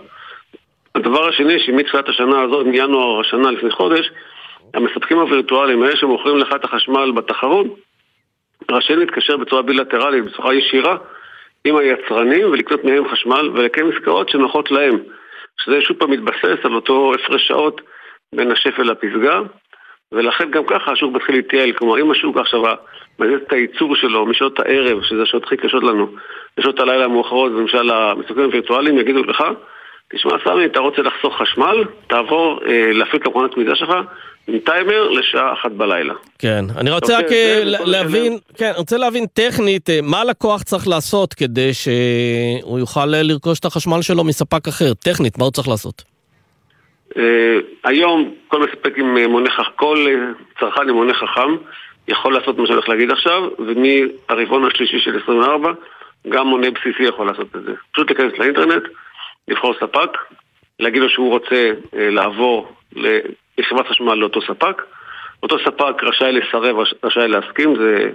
[0.95, 4.11] הדבר השני, שמתחילת השנה הזאת, מינואר השנה לפני חודש,
[4.75, 7.67] המספקים הווירטואליים, האלה שמוכרים לך את החשמל בתחרות,
[8.71, 10.97] רשאים להתקשר בצורה בילטרלית, בצורה ישירה,
[11.65, 14.99] עם היצרנים ולקנות מהם חשמל ולקיים עסקאות שנוחות להם.
[15.61, 17.81] שזה שוב פעם מתבסס על אותו הפרש שעות
[18.35, 19.41] בין השפל לפסגה,
[20.13, 21.73] ולכן גם ככה השוק מתחיל להתייעל.
[21.73, 22.63] כלומר, אם השוק עכשיו
[23.19, 26.09] מזיז את הייצור שלו משעות הערב, שזה השעות הכי קשות לנו,
[26.59, 29.45] לשעות הלילה המאוחרות, למשל המספקים הווירטואליים יגידו לך,
[30.13, 33.91] תשמע סמי, אתה רוצה לחסוך חשמל, תעבור אה, להפעיל את המכונת מידה שלך
[34.49, 36.15] עם טיימר לשעה אחת בלילה.
[36.39, 39.91] כן, אני רוצה רק אוקיי, אה, זה ל- בכל להבין, כן, אני רוצה להבין טכנית,
[39.91, 44.95] אה, מה הלקוח צריך לעשות כדי שהוא יוכל אה, לרכוש את החשמל שלו מספק אחר,
[44.95, 46.03] טכנית, מה הוא צריך לעשות?
[47.17, 50.15] אה, היום כל מספק עם אה, מונה חכם, כל אה,
[50.61, 51.57] צרכן עם מונה חכם
[52.09, 55.73] יכול לעשות מה שאני הולך להגיד עכשיו, ומהרבעון השלישי של 24
[56.29, 57.73] גם מונה בסיסי יכול לעשות את זה.
[57.93, 58.83] פשוט להיכנס לאינטרנט,
[59.49, 60.11] לבחור ספק,
[60.81, 62.69] להגיד לו שהוא רוצה אה, לעבור
[63.59, 64.83] לחברת חשמל לאותו ספק.
[65.43, 68.11] אותו ספק רשאי לסרב, רש- רשאי להסכים, זה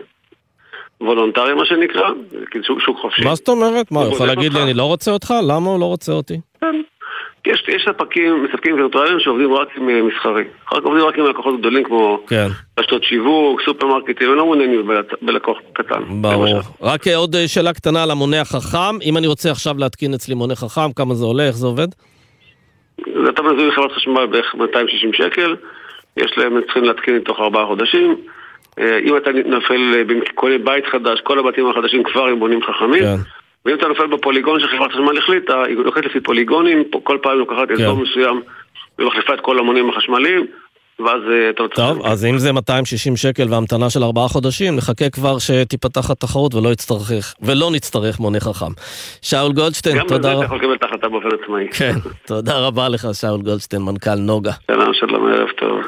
[1.02, 3.24] וולונטרי מה שנקרא, זה כאילו שוק, שוק חופשי.
[3.26, 3.92] מה זאת אומרת?
[3.92, 4.64] מה, הוא יכול להגיד לי.
[4.64, 5.34] אני לא רוצה אותך?
[5.48, 6.40] למה הוא לא רוצה אותי?
[7.48, 10.44] יש, יש ספקים, מספקים וירטואליים שעובדים רק עם אה, מסחרי.
[10.74, 12.48] רק עובדים רק עם לקוחות גדולים כמו כן,
[12.80, 14.90] רשתות שיווק, סופרמרקטים, הם לא מעוניינים
[15.22, 16.22] בלקוח קטן.
[16.22, 16.46] ברור.
[16.46, 16.68] למשל.
[16.82, 20.36] רק אה, עוד אה, שאלה קטנה על המונה החכם, אם אני רוצה עכשיו להתקין אצלי
[20.36, 21.88] מונה חכם, כמה זה עולה, איך זה עובד?
[23.30, 25.56] אתה מזמין חברת חשמל בערך 260 שקל,
[26.18, 28.16] יש להם, הם צריכים להתקין תוך ארבעה חודשים.
[28.80, 30.04] אה, אם אתה נופל, אה,
[30.36, 33.04] קונה בית חדש, כל הבתים החדשים כבר עם בונים חכמים.
[33.04, 33.16] כן.
[33.66, 37.98] ואם אתה נופל בפוליגון שחברת חשמל החליטה, היא לוקחת לפי פוליגונים, כל פעם לוקחת אזור
[37.98, 38.42] מסוים
[39.00, 40.46] ומחליפה את כל המונים החשמליים.
[41.00, 41.88] ואז אה, אתה צריך...
[41.88, 46.70] טוב, אז אם זה 260 שקל והמתנה של ארבעה חודשים, נחכה כבר שתיפתח התחרות ולא
[46.70, 48.72] יצטרך, ולא נצטרך מונה חכם.
[49.22, 50.46] שאול גולדשטיין, גם תודה בזה אתה רבה.
[50.46, 51.68] יכול לקבל את ההחלטה באופן עצמאי.
[51.72, 51.94] כן,
[52.28, 54.52] תודה רבה לך, שאול גולדשטיין, מנכ"ל נוגה.
[54.72, 55.80] שלום, שלום, ערב טוב.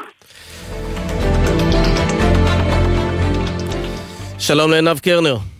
[4.38, 5.51] שלום לעינב קרנר.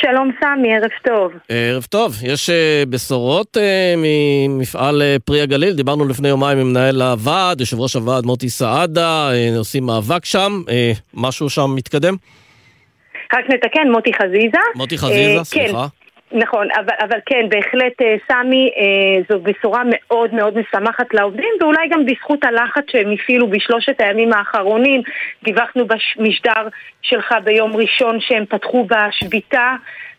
[0.00, 1.32] שלום סמי, ערב טוב.
[1.48, 7.02] ערב טוב, יש אה, בשורות אה, ממפעל אה, פרי הגליל, דיברנו לפני יומיים עם מנהל
[7.02, 10.62] הוועד, יושב ראש הוועד מוטי סעדה, עושים מאבק שם,
[11.14, 12.14] משהו שם מתקדם?
[13.34, 14.58] רק נתקן, מוטי חזיזה.
[14.74, 15.86] מוטי חזיזה, אה, סליחה.
[16.00, 16.05] כן.
[16.32, 21.88] נכון, אבל, אבל כן, בהחלט, אה, סמי, אה, זו בשורה מאוד מאוד משמחת לעובדים, ואולי
[21.88, 25.02] גם בזכות הלחץ שהם הפעילו בשלושת הימים האחרונים.
[25.44, 26.68] דיווחנו במשדר
[27.02, 29.74] שלך ביום ראשון שהם פתחו בשביתה.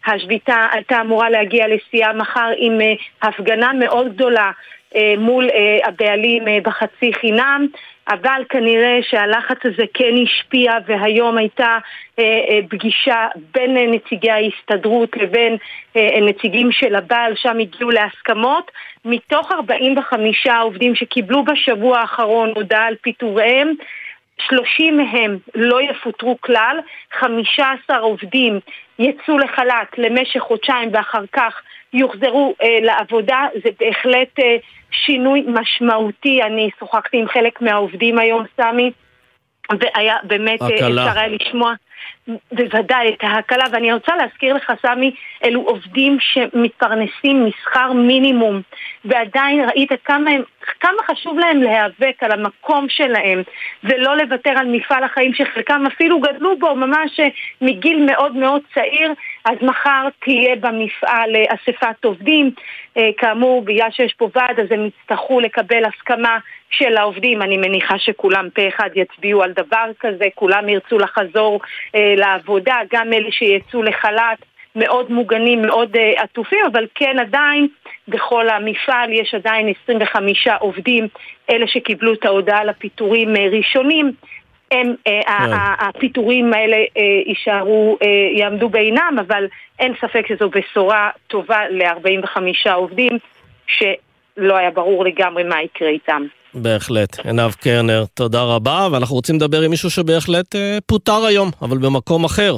[0.05, 4.51] השביתה הייתה אמורה להגיע לשיאה מחר עם אה, הפגנה מאוד גדולה
[5.17, 5.49] מול
[5.85, 7.67] הבעלים בחצי חינם,
[8.07, 11.77] אבל כנראה שהלחץ הזה כן השפיע והיום הייתה
[12.19, 15.57] אה, אה, פגישה בין נציגי ההסתדרות לבין
[15.95, 18.71] אה, נציגים של הבעל, שם הגיעו להסכמות.
[19.05, 23.73] מתוך 45 עובדים שקיבלו בשבוע האחרון הודעה על פיטוריהם,
[24.41, 26.79] 30 מהם לא יפוטרו כלל,
[27.19, 28.59] 15 עובדים
[28.99, 31.61] יצאו לחל"ת למשך חודשיים ואחר כך
[31.93, 34.55] יוחזרו אה, לעבודה, זה בהחלט אה,
[34.91, 36.43] שינוי משמעותי.
[36.43, 38.91] אני שוחחתי עם חלק מהעובדים היום, סמי,
[39.79, 41.07] והיה באמת, אה, הקלה.
[41.07, 41.73] אפשר היה לשמוע
[42.51, 45.11] בוודאי את ההקלה, ואני רוצה להזכיר לך, סמי,
[45.43, 48.61] אלו עובדים שמתפרנסים משכר מינימום,
[49.05, 50.41] ועדיין ראית כמה, הם,
[50.79, 53.41] כמה חשוב להם להיאבק על המקום שלהם,
[53.83, 57.27] ולא לוותר על מפעל החיים שחלקם אפילו גדלו בו ממש אה,
[57.61, 59.13] מגיל מאוד מאוד צעיר,
[59.45, 62.51] אז מחר תהיה במפעל אה, אספת עובדים.
[62.97, 66.37] אה, כאמור, בגלל שיש פה ועד, אז הם יצטרכו לקבל הסכמה
[66.69, 67.41] של העובדים.
[67.41, 71.59] אני מניחה שכולם פה אחד יצביעו על דבר כזה, כולם ירצו לחזור
[72.17, 74.45] לעבודה, גם אלה שיצאו לחל"ת.
[74.77, 77.67] מאוד מוגנים, מאוד uh, עטופים, אבל כן עדיין
[78.07, 81.07] בכל המפעל יש עדיין 25 עובדים,
[81.51, 84.11] אלה שקיבלו את ההודעה על הפיטורים uh, ראשונים,
[84.71, 85.31] הם, uh.
[85.79, 88.07] הפיטורים האלה uh, יישארו, uh,
[88.39, 89.47] יעמדו בעינם, אבל
[89.79, 93.11] אין ספק שזו בשורה טובה ל-45 עובדים,
[93.67, 96.25] שלא היה ברור לגמרי מה יקרה איתם.
[96.53, 97.19] בהחלט.
[97.25, 102.25] עינב קרנר, תודה רבה, ואנחנו רוצים לדבר עם מישהו שבהחלט אה, פוטר היום, אבל במקום
[102.25, 102.55] אחר.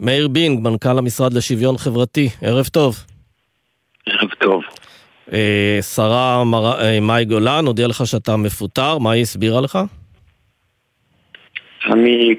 [0.00, 2.96] מאיר בינג, מנכ"ל המשרד לשוויון חברתי, ערב טוב.
[4.06, 4.62] ערב טוב.
[5.32, 6.80] אה, שרה מר...
[6.80, 9.78] אה, מאי גולן הודיעה לך שאתה מפוטר, מה היא הסבירה לך?
[11.92, 12.34] אני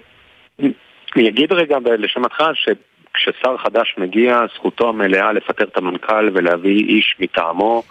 [1.15, 7.83] אני אגיד רגע לשמתך שכששר חדש מגיע, זכותו המלאה לפטר את המנכ"ל ולהביא איש מטעמו,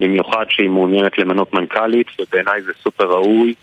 [0.00, 3.54] במיוחד שהיא מעוניינת למנות מנכ"לית, ובעיניי זה סופר ראוי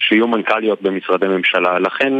[0.00, 1.78] שיהיו מנכ"ליות במשרדי ממשלה.
[1.78, 2.12] לכן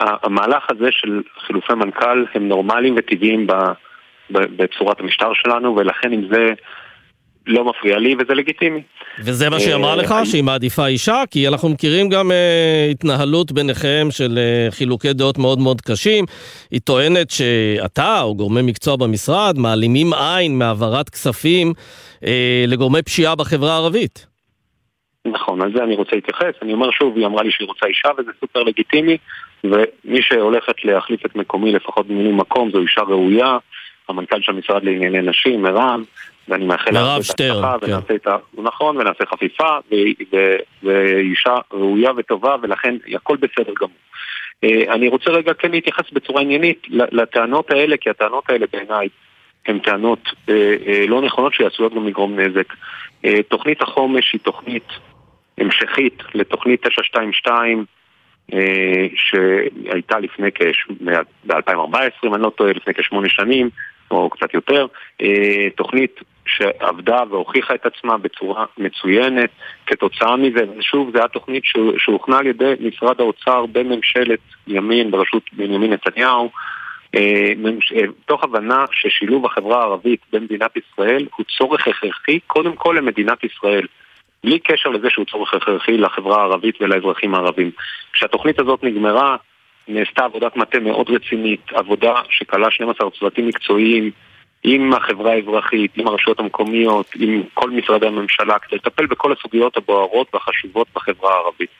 [0.00, 3.46] המהלך הזה של חילופי מנכ"ל הם נורמליים וטבעיים
[4.30, 6.52] בצורת המשטר שלנו, ולכן אם זה
[7.46, 8.82] לא מפריע לי וזה לגיטימי.
[9.18, 11.22] וזה מה שהיא אמרה אה, לך, שהיא מעדיפה אישה?
[11.30, 16.24] כי אנחנו מכירים גם אה, התנהלות ביניכם של אה, חילוקי דעות מאוד מאוד קשים.
[16.70, 21.72] היא טוענת שאתה או גורמי מקצוע במשרד מעלימים עין מהעברת כספים
[22.26, 24.26] אה, לגורמי פשיעה בחברה הערבית.
[25.26, 26.52] נכון, על זה אני רוצה להתייחס.
[26.62, 29.16] אני אומר שוב, היא אמרה לי שהיא רוצה אישה וזה סופר לגיטימי,
[29.64, 33.58] ומי שהולכת להחליף את מקומי לפחות במילוי מקום זו אישה ראויה,
[34.08, 36.00] המנכ"ל של המשרד לענייני נשים, מירב,
[36.48, 37.92] ואני מאחל לה שטרן, בהצלחה, כן.
[37.92, 38.36] ונעשה את ה...
[38.58, 39.76] נכון, ונעשה חפיפה,
[40.82, 43.96] ואישה ראויה וטובה, ולכן הכל בסדר גמור.
[44.64, 49.08] אה, אני רוצה רגע כן להתייחס בצורה עניינית לטענות האלה, כי הטענות האלה בעיניי
[49.66, 52.72] הן טענות אה, אה, לא נכונות שעשויות גם לגרום נזק.
[53.48, 54.86] תוכנית החומש היא תוכנית
[55.58, 57.84] המשכית לתוכנית 922
[58.52, 60.86] אה, שהייתה לפני כש...
[61.46, 63.70] ב-2014, אם אני לא טועה, לפני כשמונה שנים,
[64.10, 64.86] או קצת יותר,
[65.76, 69.50] תוכנית שעבדה והוכיחה את עצמה בצורה מצוינת
[69.86, 75.42] כתוצאה מזה, ושוב, זו הייתה תוכנית שהו- שהוכנה על ידי משרד האוצר בממשלת ימין בראשות
[75.52, 76.50] בנימין נתניהו,
[77.14, 77.52] אה,
[77.96, 83.86] אה, תוך הבנה ששילוב החברה הערבית במדינת ישראל הוא צורך הכרחי קודם כל למדינת ישראל.
[84.44, 87.70] בלי קשר לזה שהוא צורך הכרחי לחברה הערבית ולאזרחים הערבים.
[88.12, 89.36] כשהתוכנית הזאת נגמרה,
[89.88, 94.10] נעשתה עבודת מטה מאוד רצינית, עבודה שכלה 12 צוותים מקצועיים
[94.64, 100.34] עם החברה האזרחית, עם הרשויות המקומיות, עם כל משרדי הממשלה, כדי לטפל בכל הסוגיות הבוערות
[100.34, 101.70] והחשובות בחברה הערבית.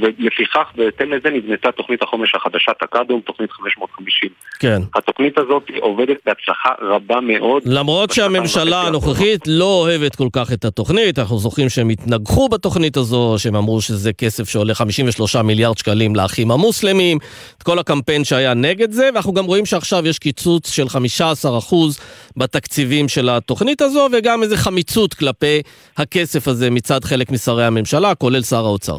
[0.00, 4.28] ולפיכך בהתאם לזה נבנתה תוכנית החומש החדשה, תקאדום, תוכנית 550.
[4.58, 4.82] כן.
[4.94, 7.62] התוכנית הזאת עובדת בהצלחה רבה מאוד.
[7.66, 13.34] למרות שהממשלה הנוכחית לא אוהבת כל כך את התוכנית, אנחנו זוכרים שהם התנגחו בתוכנית הזו,
[13.38, 17.18] שהם אמרו שזה כסף שעולה 53 מיליארד שקלים לאחים המוסלמים,
[17.58, 21.98] את כל הקמפיין שהיה נגד זה, ואנחנו גם רואים שעכשיו יש קיצוץ של 15 אחוז
[22.36, 25.62] בתקציבים של התוכנית הזו, וגם איזה חמיצות כלפי
[25.96, 28.98] הכסף הזה מצד חלק משרי הממשלה, כולל שר האוצר.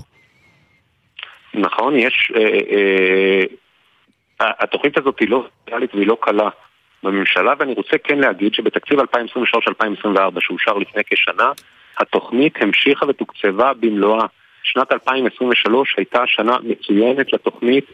[1.53, 2.31] נכון, יש...
[2.35, 3.43] אה, אה,
[4.41, 6.49] התוכנית הזאת היא לא ריאלית והיא לא קלה
[7.03, 9.03] בממשלה, ואני רוצה כן להגיד שבתקציב 2023-2024
[10.39, 11.51] שאושר לפני כשנה,
[11.97, 14.25] התוכנית המשיכה ותוקצבה במלואה.
[14.63, 17.85] שנת 2023 הייתה שנה מצוינת לתוכנית,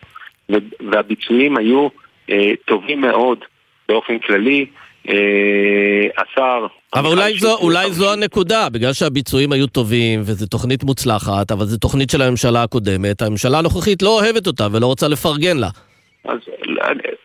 [0.80, 1.88] והביצועים היו
[2.30, 3.46] אה, טובים מאוד
[3.88, 4.66] באופן כללי.
[5.08, 6.68] אה, השר...
[6.94, 11.78] אבל אולי זו, אולי זו הנקודה, בגלל שהביצועים היו טובים וזו תוכנית מוצלחת, אבל זו
[11.78, 15.70] תוכנית של הממשלה הקודמת, הממשלה הנוכחית לא אוהבת אותה ולא רוצה לפרגן לה.
[16.26, 16.40] אז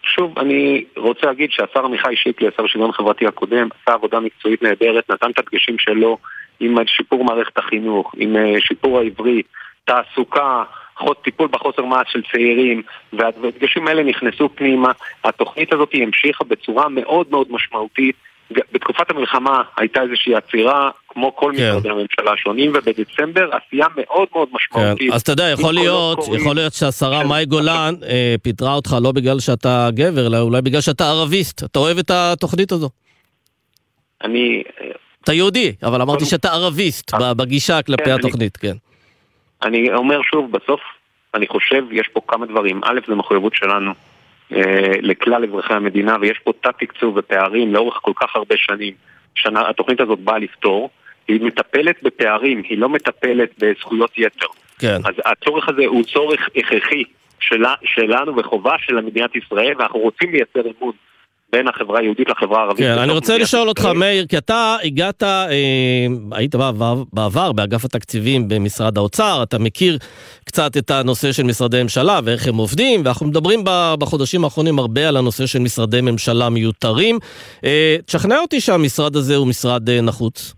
[0.02, 5.10] שוב, אני רוצה להגיד שהשר עמיחי שיקלי, השר לשוויון חברתי הקודם, עשה עבודה מקצועית נהדרת,
[5.10, 6.18] נתן את הדגשים שלו
[6.60, 9.46] עם שיפור מערכת החינוך, עם אה, שיפור העברית,
[9.84, 10.62] תעסוקה,
[11.24, 14.92] טיפול בחוסר מעש של צעירים, והדגשים האלה נכנסו פנימה.
[15.24, 18.16] התוכנית הזאת המשיכה בצורה מאוד מאוד משמעותית.
[18.50, 21.70] בתקופת המלחמה הייתה איזושהי עצירה, כמו כל כן.
[21.70, 25.08] משרדי הממשלה השונים, ובדצמבר עשייה מאוד מאוד משמעותית.
[25.10, 25.14] כן.
[25.14, 27.28] אז אתה יודע, יכול להיות, יכול להיות שהשרה כן.
[27.28, 31.64] מאי גולן אה, פיטרה אותך לא בגלל שאתה גבר, אלא אולי בגלל שאתה ערביסט.
[31.64, 32.90] אתה אוהב את התוכנית הזו?
[34.24, 34.62] אני...
[35.24, 38.56] אתה יהודי, אבל אמרתי שאתה ערביסט בגישה כלפי כן, התוכנית.
[38.56, 38.74] כן.
[39.64, 40.80] אני אומר שוב, בסוף
[41.34, 42.80] אני חושב, יש פה כמה דברים.
[42.84, 43.92] א', זה מחויבות שלנו
[44.52, 48.94] אה, לכלל אזרחי המדינה, ויש פה תת-תקצוב ופערים לאורך כל כך הרבה שנים.
[49.34, 50.90] שנה, התוכנית הזאת באה לפתור.
[51.28, 54.46] היא מטפלת בפערים, היא לא מטפלת בזכויות יתר.
[54.78, 54.96] כן.
[55.04, 57.04] אז הצורך הזה הוא צורך הכרחי
[57.40, 60.92] של, שלנו וחובה של מדינת ישראל, ואנחנו רוצים לייצר אמון
[61.54, 62.78] בין החברה היהודית לחברה הערבית.
[62.78, 65.46] כן, אני רוצה לשאול אותך, מאיר, כי אתה הגעת, אה,
[66.32, 69.98] היית בעבר, בעבר באגף התקציבים במשרד האוצר, אתה מכיר
[70.44, 73.60] קצת את הנושא של משרדי ממשלה ואיך הם עובדים, ואנחנו מדברים
[73.98, 77.18] בחודשים האחרונים הרבה על הנושא של משרדי ממשלה מיותרים.
[77.64, 80.54] אה, תשכנע אותי שהמשרד הזה הוא משרד אה, נחוץ.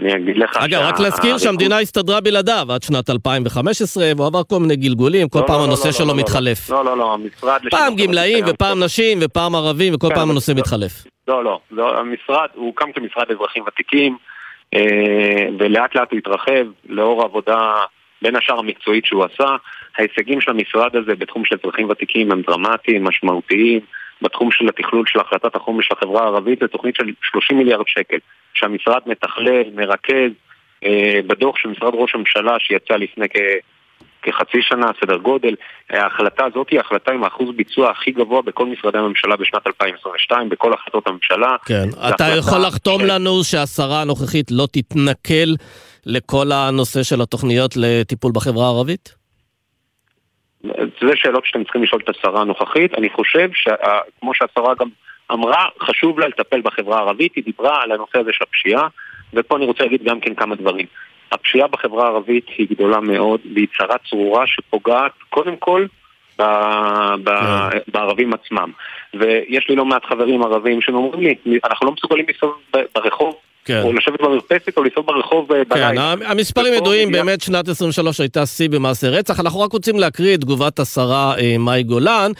[0.00, 0.56] אני אגיד לך...
[0.56, 5.38] אגב, רק להזכיר שהמדינה הסתדרה בלעדיו עד שנת 2015, והוא עבר כל מיני גלגולים, כל
[5.38, 6.70] לא, פעם לא, הנושא לא, שלו מתחלף.
[6.70, 7.60] לא, לא, לא, המשרד...
[7.70, 10.92] פעם גמלאים ופעם נשים ופעם ערבים, וכל כן, פעם הנושא מתחלף.
[11.28, 14.16] לא, לא, המשרד, הוא הוקם כמשרד אזרחים ותיקים,
[14.74, 17.72] אה, ולאט לאט הוא התרחב לאור העבודה,
[18.22, 19.56] בין השאר המקצועית שהוא עשה.
[19.98, 23.80] ההישגים של המשרד הזה בתחום של אזרחים ותיקים הם דרמטיים, משמעותיים.
[24.22, 28.18] בתחום של התכלול של החלטת החומש של החברה הערבית, זו תוכנית של 30 מיליארד שקל.
[28.54, 30.32] שהמשרד מתכלל, מרכז,
[30.84, 33.36] אה, בדוח של משרד ראש הממשלה שיצא לפני כ...
[34.22, 35.54] כחצי שנה, סדר גודל.
[35.90, 40.72] ההחלטה הזאת היא החלטה עם האחוז ביצוע הכי גבוה בכל משרדי הממשלה בשנת 2022, בכל
[40.72, 41.56] החלטות הממשלה.
[41.64, 43.04] כן, אתה יכול לחתום ש...
[43.04, 45.54] לנו שהשרה הנוכחית לא תתנכל
[46.06, 49.19] לכל הנושא של התוכניות לטיפול בחברה הערבית?
[51.00, 52.94] זה שאלות שאתם צריכים לשאול את השרה הנוכחית.
[52.94, 54.88] אני חושב שכמו שהשרה גם
[55.32, 58.88] אמרה, חשוב לה לטפל בחברה הערבית, היא דיברה על הנושא הזה של הפשיעה,
[59.34, 60.86] ופה אני רוצה להגיד גם כן כמה דברים.
[61.32, 65.86] הפשיעה בחברה הערבית היא גדולה מאוד, והיא צרה צרורה שפוגעת קודם כל
[66.38, 66.42] ב,
[67.24, 67.30] ב.
[67.70, 67.78] כן.
[67.88, 68.70] בערבים עצמם.
[69.14, 72.52] ויש לי לא מעט חברים ערבים שאומרים לי, אנחנו לא מסוגלים לנסוע
[72.94, 73.82] ברחוב כן.
[73.82, 76.14] או לשבת במרפסת או לנסוע ברחוב אה, בלילה.
[76.16, 79.40] כן, המספרים ידועים, באמת שנת 23 הייתה שיא במעשי רצח.
[79.40, 82.32] אנחנו רק רוצים להקריא את תגובת השרה אה, מאי גולן.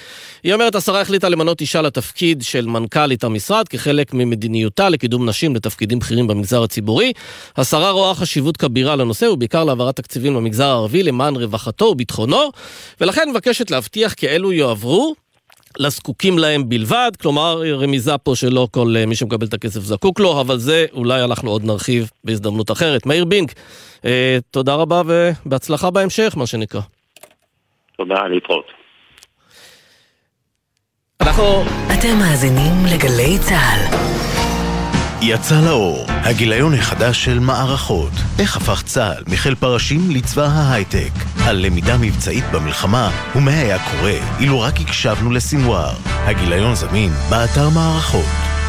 [0.43, 5.99] היא אומרת, השרה החליטה למנות אישה לתפקיד של מנכ"לית המשרד כחלק ממדיניותה לקידום נשים לתפקידים
[5.99, 7.13] בכירים במגזר הציבורי.
[7.57, 12.51] השרה רואה חשיבות כבירה לנושא, ובעיקר להעברת תקציבים למגזר הערבי למען רווחתו וביטחונו,
[13.01, 15.15] ולכן מבקשת להבטיח כי אלו יועברו
[15.79, 20.41] לזקוקים להם בלבד, כלומר רמיזה פה שלא כל אה, מי שמקבל את הכסף זקוק לו,
[20.41, 23.07] אבל זה אולי אנחנו עוד נרחיב בהזדמנות אחרת.
[23.07, 23.53] מאיר בינק,
[24.05, 26.81] אה, תודה רבה ובהצלחה בהמשך, מה שנקרא.
[27.97, 28.67] תודה, להתראות.
[31.21, 31.63] אנחנו...
[31.99, 34.20] אתם מאזינים לגלי צה"ל.
[35.23, 38.13] יצא לאור, הגיליון החדש של מערכות.
[38.39, 41.11] איך הפך צה"ל מחיל פרשים לצבא ההייטק.
[41.47, 45.93] על למידה מבצעית במלחמה, ומה היה קורה אילו רק הקשבנו לסינואר.
[46.07, 48.60] הגיליון זמין באתר מערכות.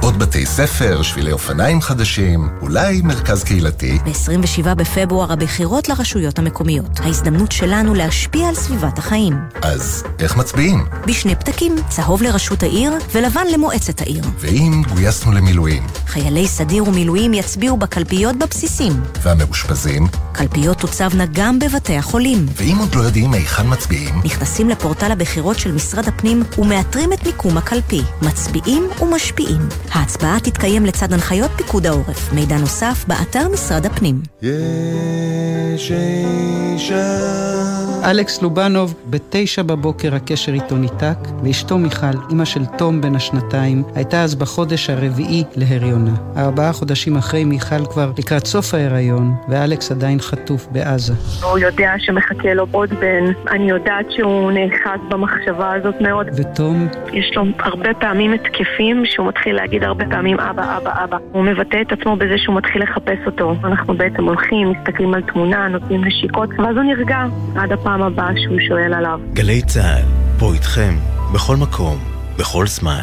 [0.00, 3.98] עוד בתי ספר, שבילי אופניים חדשים, אולי מרכז קהילתי.
[4.04, 7.00] ב-27 בפברואר הבחירות לרשויות המקומיות.
[7.00, 9.34] ההזדמנות שלנו להשפיע על סביבת החיים.
[9.62, 10.84] אז איך מצביעים?
[11.06, 14.24] בשני פתקים, צהוב לראשות העיר ולבן למועצת העיר.
[14.38, 15.86] ואם גויסנו למילואים?
[16.06, 18.92] חיילי סדיר ומילואים יצביעו בקלפיות בבסיסים.
[19.22, 20.06] והמאושפזים?
[20.32, 22.46] קלפיות תוצבנה גם בבתי החולים.
[22.56, 24.20] ואם עוד לא יודעים היכן מצביעים?
[24.24, 28.02] נכנסים לפורטל הבחירות של משרד הפנים ומאתרים את מיקום הקלפי.
[28.22, 29.68] מצביעים ומשפיעים.
[29.92, 32.32] ההצבעה תתקיים לצד הנחיות פיקוד העורף.
[32.32, 34.22] מידע נוסף באתר משרד הפנים.
[34.42, 43.14] יש אישה אלכס לובנוב, בתשע בבוקר הקשר איתו ניתק, ואשתו מיכל, אמא של תום בן
[43.14, 46.10] השנתיים, הייתה אז בחודש הרביעי להריונה.
[46.36, 51.12] ארבעה חודשים אחרי מיכל כבר לקראת סוף ההיריון, ואלכס עדיין חטוף בעזה.
[51.42, 56.26] הוא יודע שמחכה לו עוד בן, אני יודעת שהוא נאחז במחשבה הזאת מאוד.
[56.36, 56.88] ותום?
[57.12, 61.16] יש לו הרבה פעמים התקפים שהוא מתחיל להגיד הרבה פעמים אבא, אבא, אבא.
[61.32, 63.54] הוא מבטא את עצמו בזה שהוא מתחיל לחפש אותו.
[63.64, 67.24] אנחנו בעצם הולכים, מסתכלים על תמונה, נותנים נשיקות, ואז הוא נרגע
[67.56, 67.87] עד הפעם.
[67.88, 69.20] בפעם הבאה שהוא שואל עליו.
[69.32, 70.02] גלי צה"ל,
[70.38, 70.94] פה איתכם,
[71.34, 71.98] בכל מקום,
[72.38, 73.02] בכל זמן.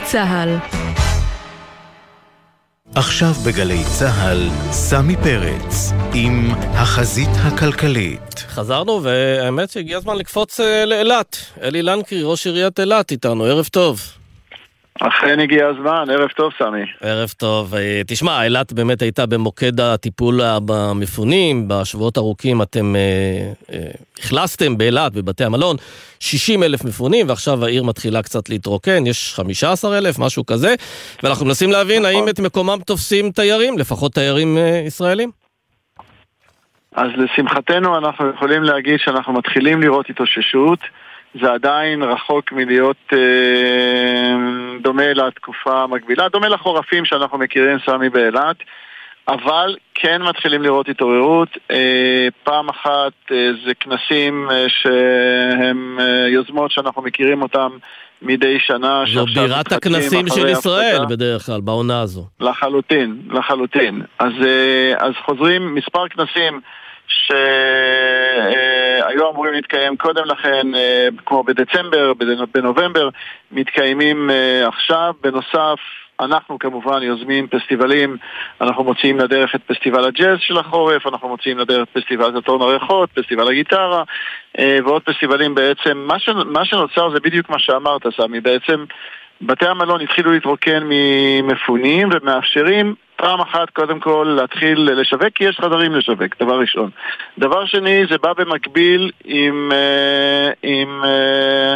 [0.00, 0.56] צה"ל.
[2.94, 8.34] עכשיו בגלי צה"ל, סמי פרץ, עם החזית הכלכלית.
[8.48, 11.36] חזרנו, והאמת שהגיע הזמן לקפוץ uh, לאילת.
[11.62, 14.21] אלי לנקרי, ראש עיריית אילת, איתנו, ערב טוב.
[15.08, 16.84] אכן הגיע הזמן, ערב טוב סמי.
[17.00, 17.74] ערב טוב.
[17.74, 23.90] אה, תשמע, אילת באמת הייתה במוקד הטיפול במפונים, בשבועות ארוכים אתם אה, אה,
[24.20, 25.76] אכלסתם באילת, בבתי המלון,
[26.20, 30.74] 60 אלף מפונים, ועכשיו העיר מתחילה קצת להתרוקן, יש 15 אלף, משהו כזה,
[31.22, 35.30] ואנחנו מנסים להבין האם את מקומם תופסים תיירים, לפחות תיירים אה, ישראלים?
[36.96, 40.78] אז לשמחתנו אנחנו יכולים להגיד שאנחנו מתחילים לראות התאוששות.
[41.40, 43.18] זה עדיין רחוק מלהיות אה,
[44.82, 48.56] דומה לתקופה המקבילה, דומה לחורפים שאנחנו מכירים סמי באילת,
[49.28, 51.48] אבל כן מתחילים לראות התעוררות.
[51.70, 57.68] אה, פעם אחת אה, זה כנסים אה, שהם אה, יוזמות שאנחנו מכירים אותם
[58.22, 59.04] מדי שנה.
[59.14, 61.04] זו בירת הכנסים של ישראל.
[61.10, 62.26] בדרך כלל, בעונה הזו.
[62.40, 64.02] לחלוטין, לחלוטין.
[64.18, 66.60] אז, אה, אז חוזרים מספר כנסים.
[69.02, 72.12] שהיו אמורים להתקיים קודם לכן, אה, כמו בדצמבר,
[72.54, 73.08] בנובמבר,
[73.52, 75.14] מתקיימים אה, עכשיו.
[75.22, 75.78] בנוסף,
[76.20, 78.16] אנחנו כמובן יוזמים פסטיבלים,
[78.60, 83.10] אנחנו מוציאים לדרך את פסטיבל הג'אז של החורף, אנחנו מוציאים לדרך את פסטיבל זטון הריחות,
[83.14, 84.02] פסטיבל הגיטרה
[84.58, 85.98] אה, ועוד פסטיבלים בעצם.
[85.98, 86.28] מה, ש...
[86.28, 88.84] מה שנוצר זה בדיוק מה שאמרת, סמי, בעצם
[89.40, 95.94] בתי המלון התחילו להתרוקן ממפונים ומאפשרים פעם אחת קודם כל להתחיל לשווק, כי יש חדרים
[95.94, 96.90] לשווק, דבר ראשון.
[97.38, 101.74] דבר שני, זה בא במקביל עם, אה, עם אה,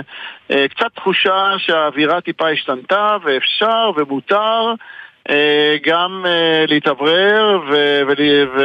[0.50, 4.72] אה, קצת תחושה שהאווירה טיפה השתנתה ואפשר ומותר
[5.86, 6.24] גם
[6.68, 8.00] להתאוורר ו...
[8.06, 8.12] ו...
[8.56, 8.62] ו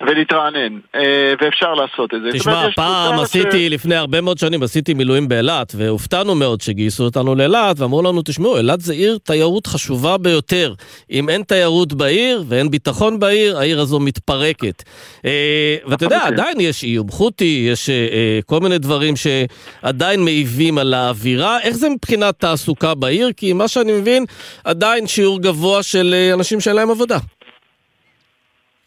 [0.00, 2.38] ולהתרענן, אה, ואפשר לעשות את זה.
[2.38, 3.72] תשמע, פעם עשיתי, ש...
[3.72, 8.56] לפני הרבה מאוד שנים, עשיתי מילואים באילת, והופתענו מאוד שגייסו אותנו לאילת, ואמרו לנו, תשמעו,
[8.56, 10.74] אילת זה עיר תיירות חשובה ביותר.
[11.10, 14.82] אם אין תיירות בעיר ואין ביטחון בעיר, העיר הזו מתפרקת.
[15.24, 16.32] אה, ואתה יודע, אוקיי.
[16.32, 21.60] עדיין יש איום חוטי, יש אה, כל מיני דברים שעדיין מעיבים על האווירה.
[21.60, 23.30] איך זה מבחינת תעסוקה בעיר?
[23.36, 24.24] כי מה שאני מבין,
[24.64, 27.18] עדיין שיעור גבוה של אנשים שאין להם עבודה.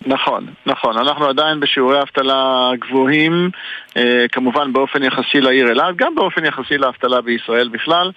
[0.08, 0.98] נכון, נכון.
[0.98, 3.50] אנחנו עדיין בשיעורי אבטלה גבוהים,
[3.98, 8.12] אה, כמובן באופן יחסי לעיר אלעד, גם באופן יחסי לאבטלה בישראל בכלל.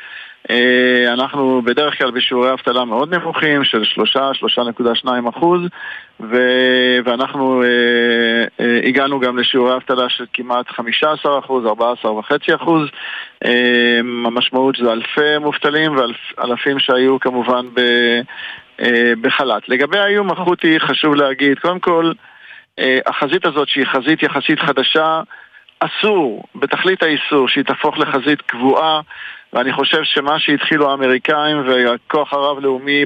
[0.50, 5.60] אה, אנחנו בדרך כלל בשיעורי אבטלה מאוד נמוכים של 3-3.2 אחוז
[6.20, 7.68] ו- ואנחנו אה,
[8.60, 12.88] אה, הגענו גם לשיעורי אבטלה של כמעט 15 אחוז, 14.5 אחוז
[13.44, 18.20] אה, המשמעות שזה אלפי מובטלים ואלפים שהיו כמובן ב-
[19.20, 19.68] בחל"ת.
[19.68, 22.12] לגבי האיום החותי חשוב להגיד, קודם כל,
[22.78, 25.20] אה, החזית הזאת שהיא חזית יחסית חדשה,
[25.80, 29.00] אסור, בתכלית האיסור, שהיא תהפוך לחזית קבועה
[29.52, 33.04] ואני חושב שמה שהתחילו האמריקאים והכוח הרב-לאומי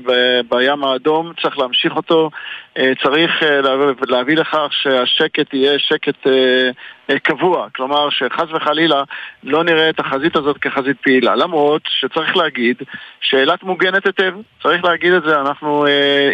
[0.48, 2.30] בים האדום, צריך להמשיך אותו.
[2.78, 3.60] אה, צריך אה,
[4.08, 7.66] להביא לכך שהשקט יהיה שקט אה, קבוע.
[7.76, 9.02] כלומר, שחס וחלילה
[9.42, 11.36] לא נראה את החזית הזאת כחזית פעילה.
[11.36, 12.76] למרות שצריך להגיד
[13.20, 14.34] שאילת מוגנת היטב.
[14.62, 15.40] צריך להגיד את זה.
[15.40, 15.84] אנחנו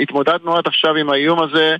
[0.02, 1.76] התמודדנו עד עכשיו עם האיום הזה.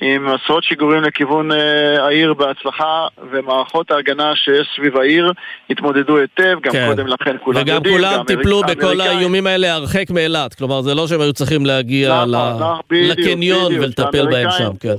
[0.00, 5.32] עם עשרות שיגורים לכיוון אה, העיר בהצלחה, ומערכות ההגנה שיש סביב העיר
[5.70, 6.86] התמודדו היטב, גם כן.
[6.88, 7.94] קודם לכן כולם וגם יודעים.
[7.94, 9.18] וגם כולם טיפלו בכל האמריקאים.
[9.18, 12.36] האיומים האלה הרחק מאילת, כלומר זה לא שהם היו צריכים להגיע נכון, ל...
[12.36, 14.94] נכון, לקניון ולטפל בהם שם, כן.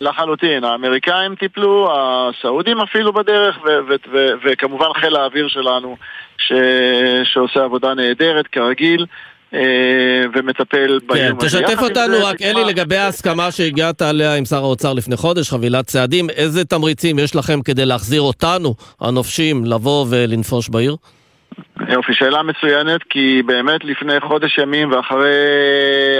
[0.00, 3.58] לחלוטין, האמריקאים טיפלו, הסעודים אפילו בדרך,
[4.44, 5.96] וכמובן חיל האוויר שלנו,
[6.38, 6.52] ש...
[7.24, 9.06] שעושה עבודה נהדרת כרגיל.
[9.54, 9.60] אה,
[10.34, 11.38] ומטפל באיום.
[11.40, 15.86] כן, תשתף אותנו רק, אלי, לגבי ההסכמה שהגעת עליה עם שר האוצר לפני חודש, חבילת
[15.86, 20.96] צעדים, איזה תמריצים יש לכם כדי להחזיר אותנו, הנופשים, לבוא ולנפוש בעיר?
[21.88, 25.34] יופי, שאלה מצוינת, כי באמת לפני חודש ימים ואחרי,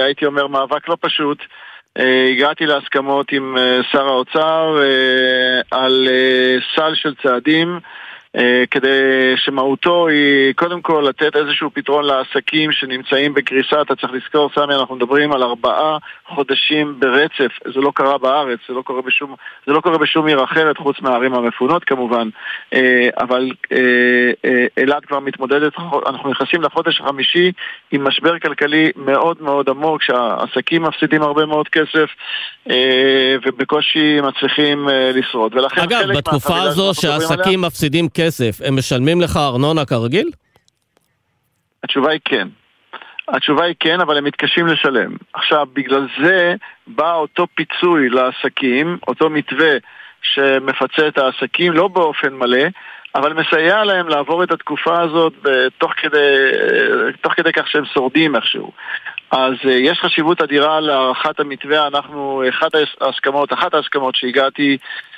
[0.03, 1.37] הייתי אומר, מאבק לא פשוט,
[1.99, 4.77] אה, הגעתי להסכמות עם אה, שר האוצר
[5.71, 6.07] על
[6.75, 7.79] סל של צעדים
[8.71, 13.81] כדי שמהותו היא קודם כל לתת איזשהו פתרון לעסקים שנמצאים בקריסה.
[13.81, 17.51] אתה צריך לזכור, סמי, אנחנו מדברים על ארבעה חודשים ברצף.
[17.73, 19.35] זה לא קרה בארץ, זה לא קורה בשום,
[19.67, 22.29] זה לא קורה בשום עיר אחרת, חוץ מהערים המפונות כמובן.
[22.73, 25.73] אה, אבל אה, אילת כבר מתמודדת,
[26.07, 27.51] אנחנו נכנסים לחודש החמישי
[27.91, 32.09] עם משבר כלכלי מאוד מאוד עמוק, שהעסקים מפסידים הרבה מאוד כסף
[33.45, 35.55] ובקושי מצליחים לשרוד.
[35.57, 40.29] אגב, בתקופה הזו שהעסקים מפסידים כסף, הם משלמים לך ארנונה כרגיל?
[41.83, 42.47] התשובה היא כן.
[43.27, 45.11] התשובה היא כן, אבל הם מתקשים לשלם.
[45.33, 46.55] עכשיו, בגלל זה
[46.87, 49.71] בא אותו פיצוי לעסקים, אותו מתווה
[50.21, 52.63] שמפצה את העסקים, לא באופן מלא,
[53.15, 55.33] אבל מסייע להם לעבור את התקופה הזאת
[55.77, 56.51] תוך כדי,
[57.21, 58.71] תוך כדי כך שהם שורדים איכשהו.
[59.31, 65.08] אז uh, יש חשיבות אדירה להארכת המתווה, אנחנו, אחת ההסכמות, אחת ההסכמות שהגעתי אה,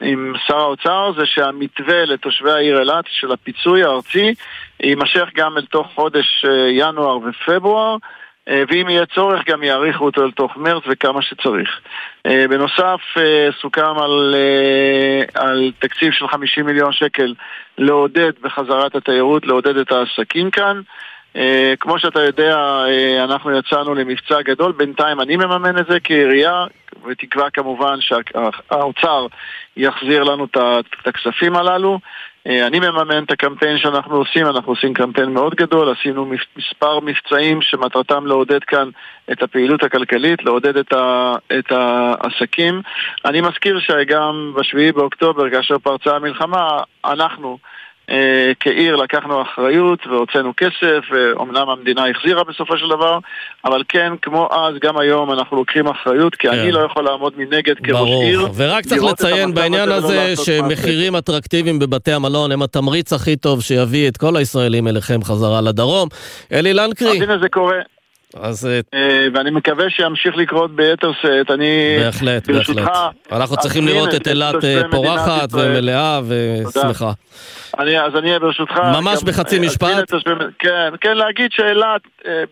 [0.00, 4.34] עם שר האוצר זה שהמתווה לתושבי העיר אילת של הפיצוי הארצי
[4.82, 7.96] יימשך גם אל תוך חודש אה, ינואר ופברואר
[8.48, 11.80] אה, ואם יהיה צורך גם יאריכו אותו אל תוך מרץ וכמה שצריך.
[12.24, 13.00] בנוסף
[13.60, 14.34] סוכם על,
[15.34, 17.34] על תקציב של 50 מיליון שקל
[17.78, 20.80] לעודד בחזרת התיירות, לעודד את העסקים כאן
[21.80, 26.64] כמו שאתה יודע, uh, אנחנו יצאנו למבצע גדול, בינתיים אני מממן את זה כעירייה,
[27.06, 29.26] ותקווה כמובן שהאוצר
[29.76, 31.98] יחזיר לנו את הכספים הללו.
[32.48, 37.62] Uh, אני מממן את הקמפיין שאנחנו עושים, אנחנו עושים קמפיין מאוד גדול, עשינו מספר מבצעים
[37.62, 38.88] שמטרתם לעודד כאן
[39.32, 42.82] את הפעילות הכלכלית, לעודד את, ה, את העסקים.
[43.24, 47.77] אני מזכיר שגם ב-7 באוקטובר, כאשר פרצה המלחמה, אנחנו אה,
[48.60, 53.18] כעיר לקחנו אחריות והוצאנו כסף, ואומנם המדינה החזירה בסופו של דבר,
[53.64, 56.58] אבל כן, כמו אז, גם היום אנחנו לוקחים אחריות, כי כן.
[56.58, 58.48] אני לא יכול לעמוד מנגד כראש עיר.
[58.56, 64.16] ורק צריך לציין בעניין הזה שמחירים אטרקטיביים בבתי המלון הם התמריץ הכי טוב שיביא את
[64.16, 66.08] כל הישראלים אליכם חזרה לדרום.
[66.52, 67.10] אלי לנקרי.
[67.10, 67.76] אז הנה זה קורה.
[68.34, 68.66] אז...
[68.66, 71.50] אה, אה, ואני מקווה שימשיך לקרות ביתר שאת.
[71.50, 71.96] אני...
[71.98, 72.88] בהחלט, בהחלט.
[73.32, 77.12] אנחנו צריכים לראות את אילת אה, פורחת ומלאה ושמחה.
[77.78, 78.76] אז אני אהיה ברשותך...
[78.76, 80.12] ממש בחצי משפט.
[80.58, 82.02] כן, כן, להגיד שאילת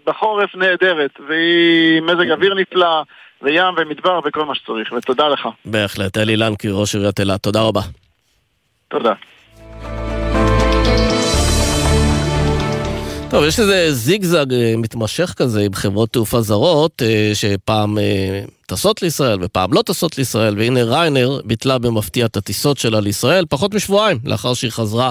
[0.06, 3.02] בחורף נהדרת, והיא מזג אוויר נפלא,
[3.42, 5.48] וים ומדבר וכל מה שצריך, ותודה לך.
[5.64, 7.80] בהחלט, אלי לנקי, ראש עיריית אילת, תודה רבה.
[8.88, 9.12] תודה.
[13.36, 19.02] טוב, יש איזה זיגזג אה, מתמשך כזה עם חברות תעופה זרות, אה, שפעם אה, טסות
[19.02, 24.18] לישראל ופעם לא טסות לישראל, והנה ריינר ביטלה במפתיע את הטיסות שלה לישראל, פחות משבועיים
[24.24, 25.10] לאחר שהיא חזרה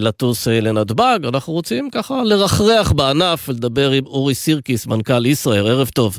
[0.00, 1.18] לטוס לנתב"ג.
[1.28, 6.18] אנחנו רוצים ככה לרחרח בענף ולדבר עם אורי סירקיס, מנכ"ל ישראייר, ערב טוב.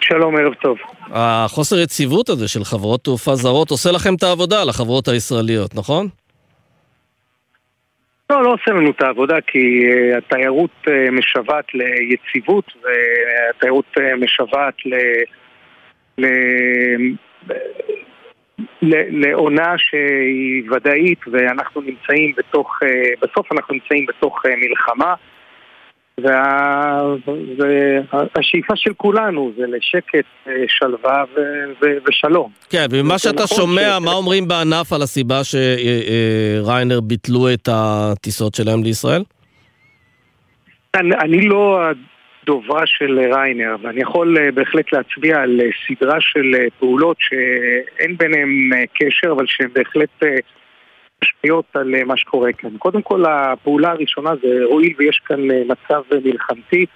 [0.00, 0.76] שלום, ערב טוב.
[1.10, 6.08] החוסר יציבות הזה של חברות תעופה זרות עושה לכם את העבודה לחברות הישראליות, נכון?
[8.30, 14.74] לא, לא עושה לנו את העבודה כי uh, התיירות uh, משוועת ליציבות והתיירות uh, משוועת
[14.86, 14.94] ל...
[16.18, 16.26] ל...
[18.82, 22.78] לעונה שהיא ודאית ואנחנו נמצאים בתוך,
[23.22, 25.14] בסוף אנחנו נמצאים בתוך מלחמה
[28.10, 30.24] והשאיפה של כולנו זה לשקט,
[30.68, 31.24] שלווה
[32.08, 32.50] ושלום.
[32.70, 38.82] כן, וממה שאתה נכון שומע, מה אומרים בענף על הסיבה שריינר ביטלו את הטיסות שלהם
[38.82, 39.22] לישראל?
[40.94, 41.80] אני לא
[42.46, 48.16] דוברה של ריינר, ואני יכול אה, בהחלט להצביע על אה, סדרה של אה, פעולות שאין
[48.16, 50.22] ביניהן קשר, אבל שהן בהחלט
[51.24, 52.70] משפיעות על מה שקורה כאן.
[52.78, 56.86] קודם כל, הפעולה הראשונה זה הואיל ויש כאן מצב מלחמתי,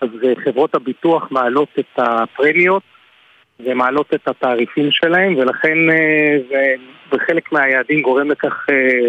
[0.00, 0.08] אז
[0.44, 2.82] חברות הביטוח מעלות את הפרמיות
[3.60, 5.78] ומעלות את התעריפים שלהם, ולכן
[7.12, 8.66] בחלק מהיעדים גורם לכך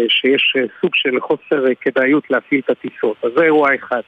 [0.08, 3.16] שיש סוג של חוסר כדאיות להפעיל את הטיסות.
[3.22, 4.00] אז זה אירוע אחד.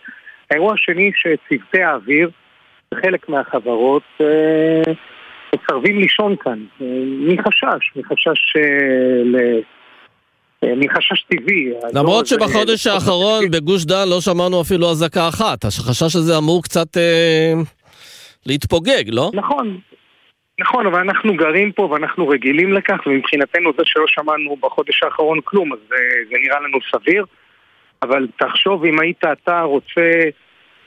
[0.50, 2.30] האירוע השני שצוותי האוויר,
[2.94, 4.92] חלק מהחברות, אה,
[5.54, 6.86] מסרבים לישון כאן, אה,
[7.26, 9.36] מחשש, מחשש אה, ל...
[10.76, 11.72] מחשש טבעי.
[11.94, 17.52] למרות שבחודש האחרון בגוש דן לא שמענו אפילו אזעקה אחת, החשש הזה אמור קצת אה,
[18.46, 19.30] להתפוגג, לא?
[19.34, 19.78] נכון,
[20.60, 25.72] נכון, אבל אנחנו גרים פה ואנחנו רגילים לכך, ומבחינתנו זה שלא שמענו בחודש האחרון כלום,
[25.72, 25.96] אז זה,
[26.30, 27.24] זה נראה לנו סביר.
[28.02, 30.10] אבל תחשוב אם היית אתה רוצה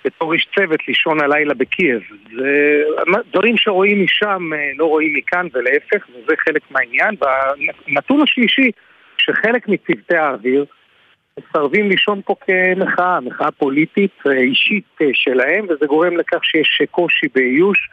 [0.06, 2.02] בתור איש צוות לישון הלילה בקייב.
[2.36, 2.84] זה
[3.32, 7.16] דברים שרואים משם אה, לא רואים מכאן ולהפך, וזה חלק מהעניין.
[7.22, 8.72] והנתון השלישי,
[9.18, 10.66] שחלק מצוותי האוויר
[11.40, 17.28] מסרבים לישון פה כמחאה, מחאה פוליטית אה, אישית אה, שלהם, וזה גורם לכך שיש קושי
[17.36, 17.90] באיוש.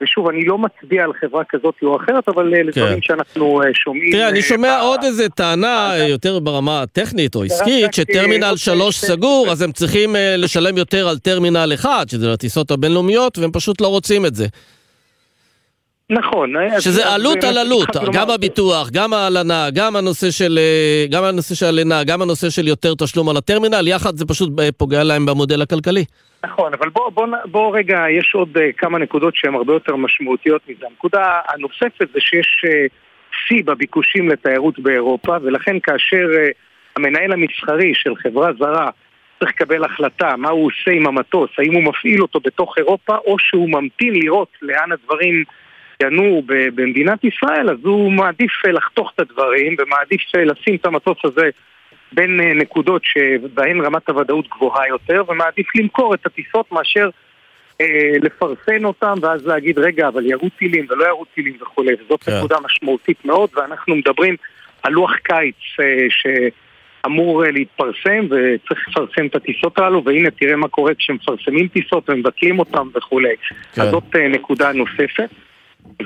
[0.00, 2.66] ושוב, אני לא מצביע על חברה כזאת או אחרת, אבל כן.
[2.66, 4.12] לדברים שאנחנו שומעים...
[4.12, 9.62] תראה, אני שומע עוד איזה טענה יותר ברמה הטכנית או עסקית, שטרמינל 3 סגור, אז
[9.62, 14.34] הם צריכים לשלם יותר על טרמינל 1, שזה לטיסות הבינלאומיות, והם פשוט לא רוצים את
[14.34, 14.46] זה.
[16.10, 16.52] נכון.
[16.80, 20.58] שזה עלות על עלות, גם הביטוח, גם ההלנה, גם הנושא של
[21.10, 25.04] גם הנושא של הלינה, גם הנושא של יותר תשלום על הטרמינל, יחד זה פשוט פוגע
[25.04, 26.04] להם במודל הכלכלי.
[26.44, 30.86] נכון, אבל בוא, בוא, בוא רגע, יש עוד כמה נקודות שהן הרבה יותר משמעותיות מזה.
[30.86, 32.86] הנקודה הנוספת זה שיש אה,
[33.46, 36.26] שיא בביקושים לתיירות באירופה, ולכן כאשר
[36.96, 38.90] המנהל המסחרי של חברה זרה
[39.38, 43.36] צריך לקבל החלטה מה הוא עושה עם המטוס, האם הוא מפעיל אותו בתוך אירופה, או
[43.38, 45.44] שהוא ממתין לראות לאן הדברים
[46.02, 51.50] ינועו במדינת ישראל, אז הוא מעדיף לחתוך את הדברים, ומעדיף לשים את המטוס הזה
[52.12, 57.10] בין אה, נקודות שבהן רמת הוודאות גבוהה יותר, ומעדיף למכור את הטיסות מאשר
[57.80, 62.32] אה, לפרסם אותם ואז להגיד רגע אבל ירו טילים ולא ירו טילים וכולי, וזאת כן.
[62.38, 64.36] נקודה משמעותית מאוד, ואנחנו מדברים
[64.82, 70.68] על לוח קיץ אה, שאמור אה, להתפרסם וצריך לפרסם את הטיסות הללו, והנה תראה מה
[70.68, 73.34] קורה כשמפרסמים טיסות ומבטלים אותם וכולי.
[73.74, 73.82] כן.
[73.82, 75.30] אז זאת אה, נקודה נוספת.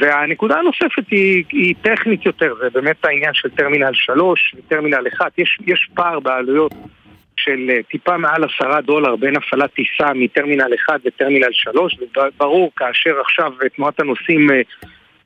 [0.01, 5.39] והנקודה הנוספת היא, היא טכנית יותר, זה באמת העניין של טרמינל 3 וטרמינל 1.
[5.39, 6.73] יש, יש פער בעלויות
[7.37, 13.21] של אה, טיפה מעל עשרה דולר בין הפעלת טיסה מטרמינל 1 לטרמינל 3, וברור כאשר
[13.21, 14.57] עכשיו תנועת הנוסעים אה,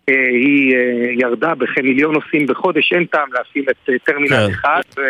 [0.09, 0.77] אה, היא
[1.19, 4.85] ירדה בכמיליון נוסעים בחודש, אין טעם להפעיל את טרמינל 1.
[4.95, 5.03] כן.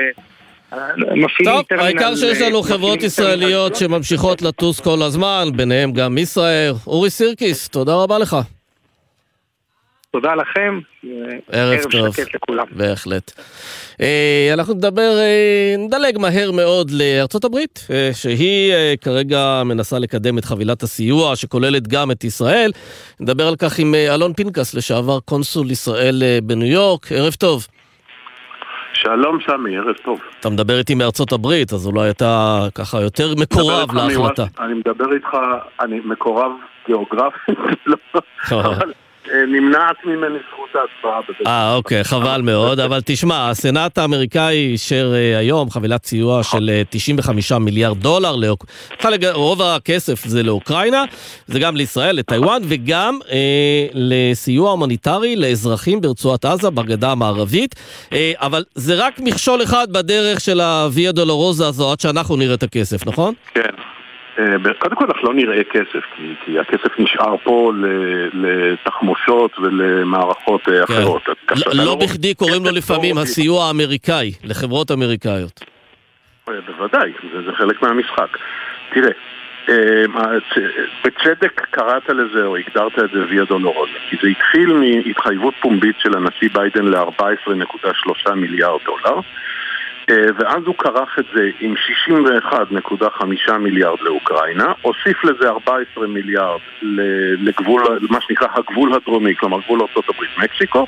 [1.45, 6.74] טוב, העיקר שיש לנו חברות ישראליות שממשיכות לטוס כל הזמן, ביניהם גם ישראייר.
[6.87, 8.37] אורי סירקיס, תודה רבה לך.
[10.17, 10.79] תודה לכם.
[11.53, 12.17] ערב טוב.
[12.17, 12.64] שקט לכולם.
[12.71, 13.33] בהחלט.
[14.01, 20.45] אה, אנחנו נדבר, אה, נדלג מהר מאוד לארצות הברית, אה, שהיא כרגע מנסה לקדם את
[20.45, 22.71] חבילת הסיוע שכוללת גם את ישראל.
[23.21, 27.12] נדבר על כך עם אלון פנקס, לשעבר קונסול ישראל בניו יורק.
[27.12, 27.67] ערב טוב.
[28.95, 30.21] שלום סמי, ערב טוב.
[30.41, 34.45] אתה מדבר איתי מארצות הברית, אז אולי אתה ככה יותר מקורב להחלטה.
[34.61, 35.29] אני מדבר איתך,
[35.81, 36.53] אני מקורב
[36.87, 37.97] גיאוגרפית, לא,
[38.51, 38.93] אבל
[39.49, 41.20] נמנעת ממני זכות ההצבעה.
[41.47, 42.81] אה, אוקיי, חבל מאוד.
[42.81, 48.35] אבל תשמע, הסנאט האמריקאי אישר אה, היום חבילת סיוע של 95 אה, מיליארד דולר.
[49.33, 51.05] רוב הכסף זה לאוקראינה,
[51.47, 57.74] זה גם לישראל, לטיוואן, וגם אה, לסיוע הומניטרי לאזרחים ברצועת עזה, בגדה המערבית.
[58.12, 62.62] אה, אבל זה רק מכשול אחד בדרך של הוויה דולורוזה הזו עד שאנחנו נראה את
[62.62, 63.35] הכסף, נכון?
[63.55, 63.96] כן.
[64.39, 67.72] אה, קודם כל אנחנו לא נראה כסף, כי, כי הכסף נשאר פה
[68.32, 70.95] לתחמושות ולמערכות אה, כן.
[70.95, 71.22] אחרות.
[71.66, 75.61] לא, לא בכדי קוראים לו לפעמים הסיוע האמריקאי, לחברות אמריקאיות.
[76.49, 78.39] אה, בוודאי, זה, זה חלק מהמשחק.
[78.93, 79.11] תראה,
[81.05, 86.16] בצדק קראת לזה או הגדרת את זה ויה דולורוזה, כי זה התחיל מהתחייבות פומבית של
[86.16, 89.20] הנשיא ביידן ל-14.3 מיליארד דולר.
[90.11, 91.75] אה, ואז הוא כרך את זה עם
[92.11, 96.61] 61.5 מיליארד לאוקראינה, הוסיף לזה 14 מיליארד
[97.43, 100.87] לגבול, מה שנקרא הגבול הדרומי, כלומר גבול ארה"ב מקסיקו,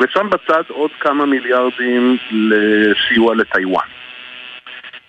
[0.00, 3.86] ושם בצד עוד כמה מיליארדים לסיוע לטיוואן.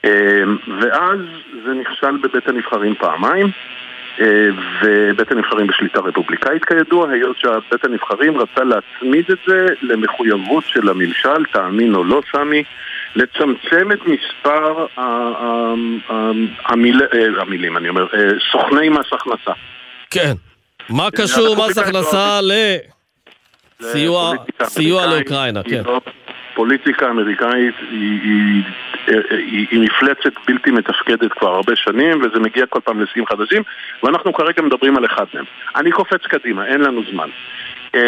[0.06, 0.43] אה,
[0.82, 1.20] ואז
[1.66, 3.52] זה נכשל בבית הנבחרים פעמיים.
[4.20, 4.48] אה,
[4.82, 11.46] ובית הנבחרים בשליטה רפובליקאית כידוע, היות שבית הנבחרים רצה להצמיד את זה למחויבות של הממשל,
[11.52, 12.64] תאמין או לא סמי,
[13.16, 14.86] לצמצם את מספר
[17.39, 18.07] המילים, אני אומר,
[18.51, 19.51] סוכני מס הכנסה.
[20.11, 20.34] כן.
[20.89, 22.39] מה קשור מס הכנסה
[23.82, 25.82] לסיוע לאוקראינה, כן.
[26.55, 28.63] פוליטיקה אמריקאית היא, היא,
[29.30, 33.63] היא, היא מפלצת בלתי מתפקדת כבר הרבה שנים וזה מגיע כל פעם לשיאים חדשים
[34.03, 35.45] ואנחנו כרגע מדברים על אחד מהם.
[35.76, 37.30] אני קופץ קדימה, אין לנו זמן.
[37.96, 38.00] אמ,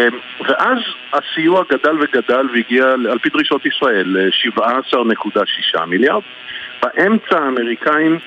[0.47, 0.77] ואז
[1.13, 6.21] הסיוע גדל וגדל והגיע על פי דרישות ישראל ל-17.6 מיליארד.
[6.83, 8.19] באמצע האמריקאים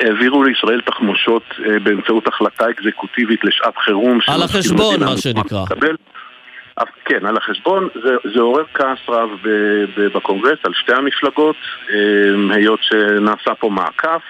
[0.00, 4.18] העבירו לישראל תחמושות אה, באמצעות החלטה אקזקוטיבית לשעת חירום.
[4.28, 5.64] על החשבון, מה שנקרא.
[7.04, 7.88] כן, על החשבון.
[7.94, 9.30] זה, זה עורר כעס רב
[10.14, 11.56] בקונגרס על שתי המפלגות,
[11.90, 14.22] אה, היות שנעשה פה מעקף.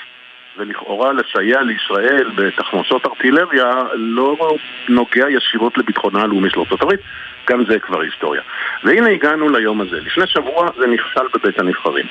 [0.56, 4.56] ולכאורה לסייע לישראל בתחמושות ארטילריה לא
[4.88, 6.94] נוגע ישירות לביטחונה הלאומי של ארה"ב,
[7.50, 8.42] גם זה כבר היסטוריה.
[8.84, 10.00] והנה הגענו ליום הזה.
[10.00, 12.06] לפני שבוע זה נפסל בבית הנבחרים.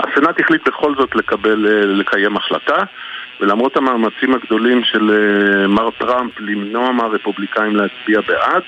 [0.00, 2.76] הסנאט החליט בכל זאת לקבל, אה, לקיים החלטה,
[3.40, 8.62] ולמרות המאמצים הגדולים של אה, מר טראמפ למנוע מהרפובליקאים להצביע בעד,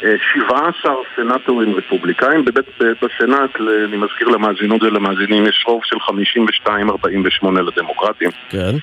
[0.00, 2.66] 17 סנטורים רפובליקאים, בבית,
[3.02, 5.96] בסנאט, אני מזכיר למאזינות ולמאזינים, יש רוב של
[6.66, 6.70] 52-48
[7.60, 8.30] לדמוקרטים.
[8.48, 8.76] כן.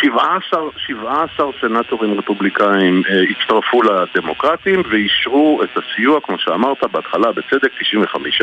[0.00, 8.42] 17, 17 סנטורים רפובליקאים אה, הצטרפו לדמוקרטים ואישרו את הסיוע, כמו שאמרת, בהתחלה בצדק 95,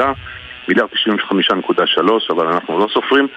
[0.67, 3.28] מיליארד 95.3, אבל אנחנו לא סופרים.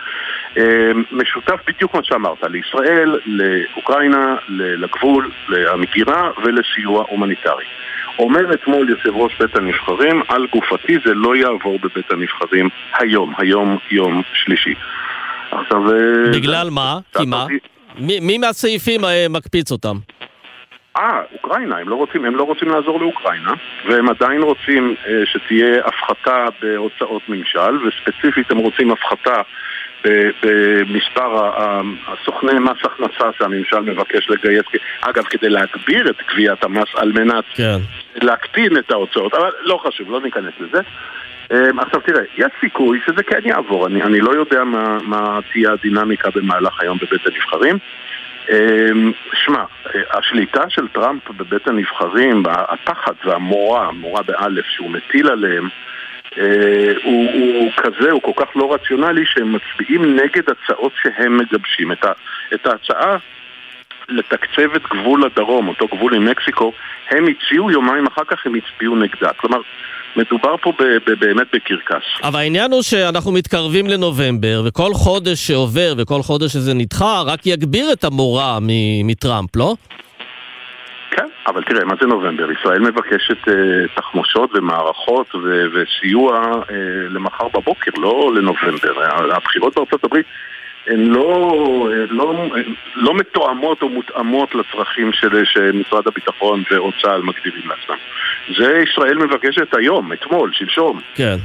[0.57, 7.65] אה, משותף בדיוק כמו שאמרת, לישראל, לאוקראינה, לגבול, למגירה ולסיוע הומניטרי.
[8.19, 13.79] אומר אתמול יושב ראש בית הנבחרים, על גופתי זה לא יעבור בבית הנבחרים היום, היום
[13.91, 14.75] יום שלישי.
[15.51, 15.93] עכשיו...
[15.93, 16.99] אה, בגלל מה?
[17.19, 17.47] כי מה?
[17.99, 19.97] מי, מי מהסעיפים אה, מקפיץ אותם?
[20.97, 23.53] אה, אוקראינה, הם לא רוצים, הם לא רוצים לעזור לאוקראינה
[23.89, 29.43] והם עדיין רוצים אה, שתהיה הפחתה בהוצאות ממשל וספציפית הם רוצים הפחתה
[30.05, 31.51] במספר
[32.07, 34.65] הסוכני מס הכנסה שהממשל מבקש לגייס,
[35.01, 37.79] אגב, כדי להגביר את גביית המס על מנת כן.
[38.15, 40.81] להקטין את ההוצאות, אבל לא חשוב, לא ניכנס לזה.
[41.51, 45.73] אמ, עכשיו תראה, יש סיכוי שזה כן יעבור, אני, אני לא יודע מה, מה תהיה
[45.73, 47.79] הדינמיקה במהלך היום בבית הנבחרים.
[48.51, 49.65] אמ, שמע,
[50.11, 55.69] השליטה של טראמפ בבית הנבחרים, הפחד והמורא, המורא באלף שהוא מטיל עליהם,
[57.05, 61.93] הוא, הוא כזה, הוא כל כך לא רציונלי שהם מצביעים נגד הצעות שהם מגבשים.
[61.93, 62.13] את, ה,
[62.55, 63.17] את ההצעה
[64.09, 66.73] לתקצב את גבול הדרום, אותו גבול עם מקסיקו,
[67.11, 69.33] הם הציעו יומיים אחר כך הם הצביעו נגדה.
[69.37, 69.59] כלומר,
[70.17, 72.05] מדובר פה ב- ב- באמת בקרקס.
[72.23, 77.93] אבל העניין הוא שאנחנו מתקרבים לנובמבר, וכל חודש שעובר וכל חודש שזה נדחה, רק יגביר
[77.93, 78.59] את המורא
[79.05, 79.75] מטראמפ, לא?
[81.51, 82.51] אבל תראה, מה זה נובמבר?
[82.51, 83.53] ישראל מבקשת uh,
[83.95, 86.73] תחמושות ומערכות ו- וסיוע uh,
[87.11, 88.93] למחר בבוקר, לא לנובמבר.
[89.37, 90.27] הבחירות בארצות הברית
[90.87, 92.47] הן לא, לא,
[92.97, 97.97] לא מתואמות או מותאמות לצרכים של, שמשרד הביטחון או צה"ל מגדירים לעצמם.
[98.59, 101.01] זה ישראל מבקשת היום, אתמול, שלשום.
[101.15, 101.37] כן.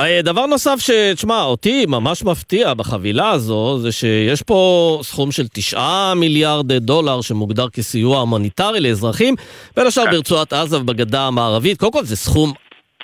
[0.00, 6.14] אה, דבר נוסף שתשמע, אותי ממש מפתיע בחבילה הזו, זה שיש פה סכום של תשעה
[6.16, 9.34] מיליארד דולר שמוגדר כסיוע הומניטרי לאזרחים,
[9.76, 10.10] בין השאר כן.
[10.10, 11.78] ברצועת עזה ובגדה המערבית.
[11.78, 12.52] קודם כל זה סכום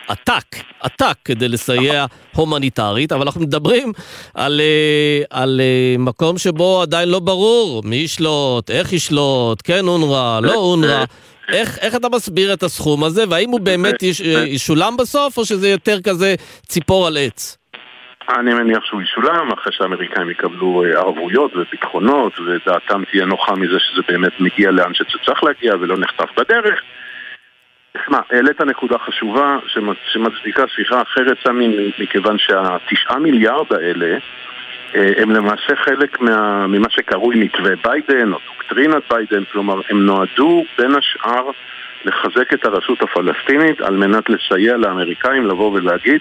[0.09, 3.93] עתק, עתק כדי לסייע הומניטרית, אבל אנחנו מדברים
[4.35, 10.41] על, אה, על אה, מקום שבו עדיין לא ברור מי ישלוט, איך ישלוט, כן אונר"א,
[10.43, 11.05] לא אונר"א.
[11.49, 15.69] איך, איך אתה מסביר את הסכום הזה, והאם הוא באמת יש, ישולם בסוף, או שזה
[15.69, 16.35] יותר כזה
[16.67, 17.59] ציפור על עץ?
[18.29, 24.03] אני מניח שהוא ישולם אחרי שהאמריקאים יקבלו אה, ערבויות וביטחונות ודעתם תהיה נוחה מזה שזה
[24.09, 26.83] באמת מגיע לאן שצריך להגיע ולא נחטף בדרך.
[27.97, 29.59] תשמע, העלית נקודה חשובה
[30.13, 34.19] שמצדיקה שיחה אחרת, סמי, מכיוון שהתשעה מיליארד האלה
[34.95, 40.95] הם למעשה חלק מה, ממה שקרוי מתווה ביידן או דוקטרינת ביידן, כלומר הם נועדו בין
[40.95, 41.51] השאר
[42.05, 46.21] לחזק את הרשות הפלסטינית על מנת לסייע לאמריקאים לבוא ולהגיד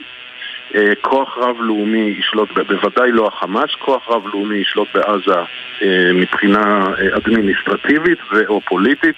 [0.76, 5.39] אה, כוח רב-לאומי ישלוט, בוודאי לא החמאס, כוח רב-לאומי ישלוט בעזה
[5.82, 9.15] אה, מבחינה אדמיניסטרטיבית ו/או פוליטית.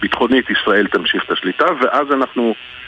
[0.00, 2.87] ביטחונית ישראל תמשיך את השליטה, ואז אנחנו אה, אה,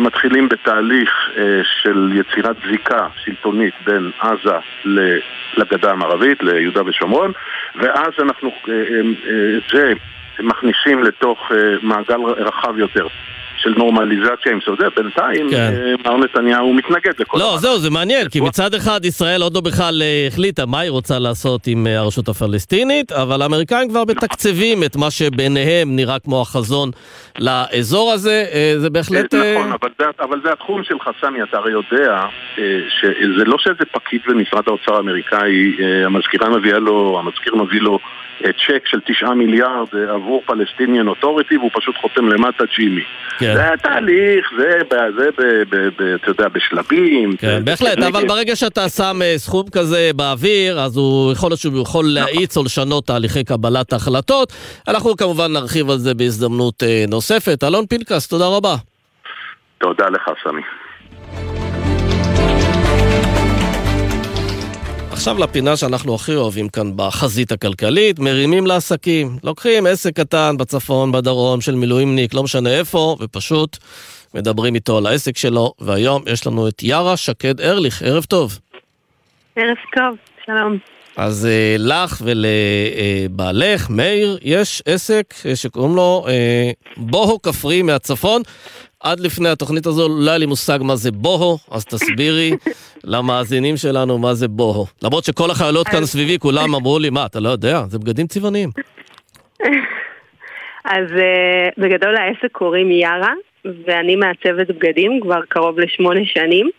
[0.00, 4.56] מתחילים בתהליך אה, של יצירת זיקה שלטונית בין עזה
[5.56, 7.32] לגדה המערבית, ליהודה ושומרון,
[7.74, 8.52] ואז אנחנו
[9.56, 9.92] את זה
[10.40, 11.52] מכניסים לתוך
[11.82, 13.06] מעגל רחב יותר
[13.62, 15.56] של נורמליזציה עם סודי, בינתיים כן.
[15.56, 19.60] אה, מר נתניהו מתנגד לכל לא, זהו, זה מעניין, כי מצד אחד ישראל עוד לא
[19.60, 24.84] בכלל אה, החליטה מה היא רוצה לעשות עם אה, הרשות הפלסטינית, אבל האמריקאים כבר מתקצבים
[24.84, 26.90] את מה שביניהם נראה כמו החזון
[27.38, 28.44] לאזור הזה,
[28.78, 29.34] זה בהחלט...
[29.34, 32.20] נכון, אבל זה, אבל זה התחום שלך, סמי, אתה הרי יודע
[33.00, 37.98] שזה לא שאיזה פקיד במשרד האוצר האמריקאי, המזכירה מביאה לו, המזכיר מביא לו
[38.66, 43.00] צ'ק של תשעה מיליארד אה, עבור Palestinian Authority והוא פשוט חותם למטה ג'ימי.
[43.38, 43.54] כן.
[43.54, 47.36] זה תהליך, זה, ב- זה ב, ב, ב, אתה יודע, בשלבים.
[47.36, 51.50] כן, זה- בהחלט, זה- אבל ברגע שאתה שם אה, סכום כזה באוויר, אז הוא יכול
[51.50, 54.52] להיות שהוא יכול להאיץ או לשנות תהליכי קבלת ההחלטות.
[54.88, 57.64] אנחנו כמובן נרחיב על זה בהזדמנות אה, נוספת.
[57.64, 58.74] אלון פנקס, תודה רבה.
[59.78, 60.62] תודה לך, סמי.
[65.12, 69.36] עכשיו לפינה שאנחנו הכי אוהבים כאן בחזית הכלכלית, מרימים לעסקים.
[69.44, 73.78] לוקחים עסק קטן בצפון, בדרום, של מילואימניק, לא משנה איפה, ופשוט
[74.34, 78.58] מדברים איתו על העסק שלו, והיום יש לנו את יארה שקד ארליך, ערב טוב.
[79.56, 80.78] ערב טוב, שלום.
[81.16, 88.42] אז אה, לך ולבעלך, מאיר, יש עסק אה, שקוראים לו אה, בוהו כפרי מהצפון.
[89.02, 92.50] עד לפני התוכנית הזו לא היה לי מושג מה זה בוהו, אז תסבירי
[93.04, 94.86] למאזינים שלנו מה זה בוהו.
[95.02, 97.82] למרות שכל החיילות כאן סביבי, כולם אמרו לי, מה, אתה לא יודע?
[97.88, 98.70] זה בגדים צבעוניים.
[100.84, 103.32] אז uh, בגדול העסק קוראים יארה,
[103.64, 106.70] ואני מעצבת בגדים כבר קרוב לשמונה שנים,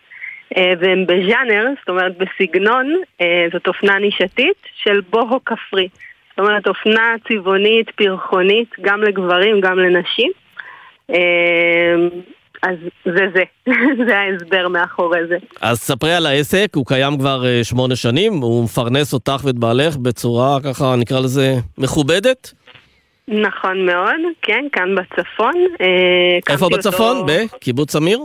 [0.53, 5.87] uh, והם בז'אנר, זאת אומרת בסגנון, uh, זאת אופנה נישתית של בוהו כפרי.
[6.29, 10.31] זאת אומרת אופנה צבעונית, פרחונית, גם לגברים, גם לנשים.
[11.11, 11.15] Uh,
[12.63, 12.75] אז
[13.05, 13.43] זה זה,
[14.07, 15.37] זה ההסבר מאחורי זה.
[15.61, 19.97] אז ספרי על העסק, הוא קיים כבר אה, שמונה שנים, הוא מפרנס אותך ואת בעלך
[19.97, 22.53] בצורה, ככה נקרא לזה, מכובדת?
[23.27, 25.53] נכון מאוד, כן, כאן בצפון.
[25.81, 27.17] אה, איפה בצפון?
[27.17, 27.25] אותו-
[27.55, 28.19] בקיבוץ אמיר?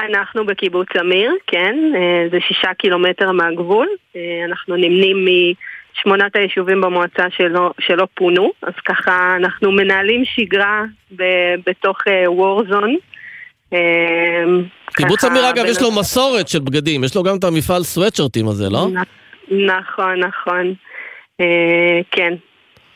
[0.00, 3.88] אנחנו בקיבוץ אמיר, כן, אה, זה שישה קילומטר מהגבול.
[4.48, 5.24] אנחנו נמנים
[5.98, 10.82] משמונת היישובים במועצה שלא, שלא פונו, אז ככה אנחנו מנהלים שגרה
[11.16, 12.96] ב- בתוך אה, וורזון.
[14.96, 18.70] קיבוץ אמיר, אגב, יש לו מסורת של בגדים, יש לו גם את המפעל סוואטשרטים הזה,
[18.70, 18.86] לא?
[19.48, 20.74] נכון, נכון.
[21.40, 22.34] אה, כן,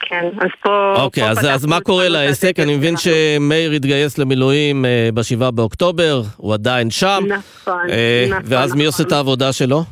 [0.01, 0.95] כן, אז פה...
[0.97, 2.61] אוקיי, פה אז, אז מה קורה לעסק?
[2.61, 7.25] אני מבין שמאיר התגייס למילואים אה, ב-7 באוקטובר, הוא עדיין שם.
[7.29, 9.85] נכון, אה, נכון, ואז מי עושה את העבודה שלו?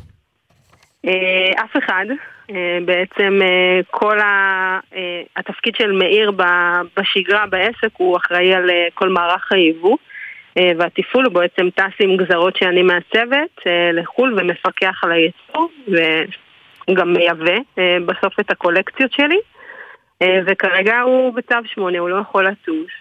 [1.05, 1.11] אה,
[1.63, 2.05] אף אחד.
[2.49, 4.79] אה, בעצם אה, כל ה...
[4.95, 6.31] אה, התפקיד של מאיר
[6.97, 9.97] בשגרה בעסק הוא אחראי על כל מערך היבוא
[10.77, 15.71] והתפעול הוא בעצם טס עם גזרות שאני מעצבת לחו"ל ומפקח על הייצור
[16.87, 17.55] וגם מייבא
[18.05, 19.37] בסוף את הקולקציות שלי
[20.45, 22.91] וכרגע הוא בצו 8, הוא לא יכול לטוס.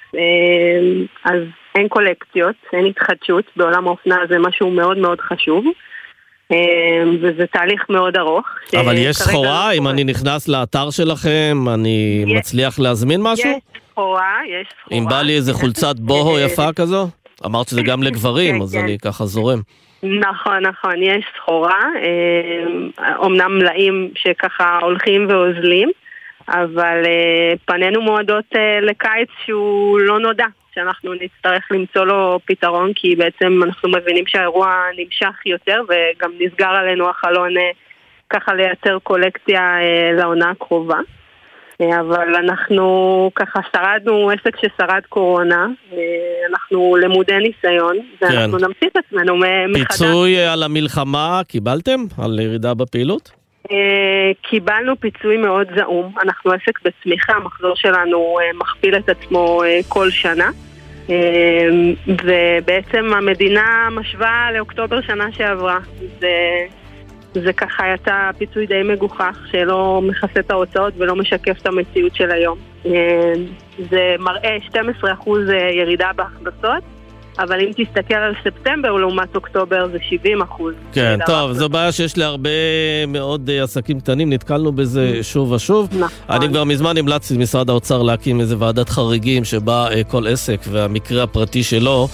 [1.24, 1.42] אז
[1.74, 5.64] אין קולקציות, אין התחדשות בעולם האופנה זה משהו מאוד מאוד חשוב
[7.22, 8.44] וזה תהליך מאוד ארוך.
[8.74, 13.50] אבל שכרגע יש סחורה, אם אני נכנס לאתר שלכם, אני יש- מצליח להזמין משהו?
[13.50, 13.56] יש
[13.92, 14.98] סחורה, יש סחורה.
[14.98, 17.08] אם בא לי איזה חולצת בוהו יפה כזו?
[17.46, 18.78] אמרת שזה גם לגברים, אז כן.
[18.78, 19.60] אני ככה זורם.
[20.02, 25.90] נכון, נכון, יש סחורה, אה, אומנם מלאים שככה הולכים ואוזלים,
[26.48, 33.16] אבל אה, פנינו מועדות אה, לקיץ שהוא לא נודע, שאנחנו נצטרך למצוא לו פתרון, כי
[33.16, 37.70] בעצם אנחנו מבינים שהאירוע נמשך יותר וגם נסגר עלינו החלון אה,
[38.30, 40.98] ככה לייצר קולקציה אה, לעונה הקרובה.
[41.80, 45.98] אה, אבל אנחנו ככה שרדנו עסק ששרד קורונה, אה,
[46.50, 49.36] אנחנו למודי ניסיון, ואנחנו נמציא את עצמנו
[49.68, 49.98] מחדש.
[49.98, 52.00] פיצוי על המלחמה קיבלתם?
[52.22, 53.35] על ירידה בפעילות?
[53.70, 59.80] אה, קיבלנו פיצוי מאוד זעום, אנחנו עסק בצמיחה, המחזור שלנו אה, מכפיל את עצמו אה,
[59.88, 60.50] כל שנה.
[62.08, 65.78] ובעצם המדינה משווה לאוקטובר שנה שעברה.
[66.20, 66.30] זה,
[67.32, 72.30] זה ככה יצא פיצוי די מגוחך, שלא מכסה את ההוצאות ולא משקף את המציאות של
[72.30, 72.58] היום.
[73.90, 75.30] זה מראה 12%
[75.72, 76.82] ירידה בהכנסות,
[77.38, 79.98] אבל אם תסתכל על ספטמבר לעומת אוקטובר זה
[80.58, 80.62] 70%.
[80.92, 82.50] כן, טוב, זו בעיה שיש להרבה
[83.08, 85.88] מאוד אה, עסקים קטנים, נתקלנו בזה שוב ושוב.
[86.30, 91.22] אני כבר מזמן המלצתי למשרד האוצר להקים איזה ועדת חריגים שבה אה, כל עסק והמקרה
[91.22, 92.08] הפרטי שלו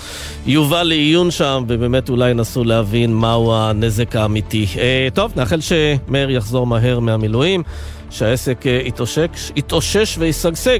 [0.46, 4.66] יובא לעיון שם, ובאמת אולי ינסו להבין מהו הנזק האמיתי.
[4.78, 7.62] אה, טוב, נאחל שמאיר יחזור מהר מהמילואים,
[8.10, 10.78] שהעסק יתאושש, יתאושש וישגשג.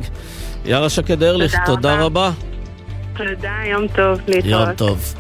[0.65, 2.31] יארה שקד ארליך, תודה תודה רבה.
[3.17, 4.67] תודה, יום טוב, להתראות.
[4.67, 5.15] יום טוב.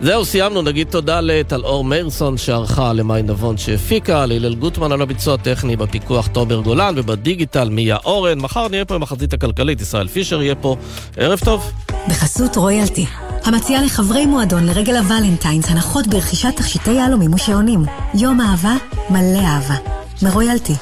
[0.00, 0.62] זהו, סיימנו.
[0.62, 6.60] נגיד תודה לטלאור מאירסון שערכה, למאי נבון שהפיקה, להלל גוטמן על הביצוע הטכני, בפיקוח תומר
[6.60, 8.38] גולן ובדיגיטל מיה אורן.
[8.38, 10.76] מחר נהיה פה עם החזית הכלכלית, ישראל פישר יהיה פה.
[11.16, 11.72] ערב טוב.
[12.08, 13.06] בחסות רויאלטי.
[13.44, 17.80] המציעה לחברי מועדון לרגל הוולנטיינס הנחות ברכישת תכשיטי יהלומים ושעונים.
[18.14, 18.74] יום אהבה
[19.10, 19.74] מלא אהבה.
[20.22, 20.74] מרויאלטי.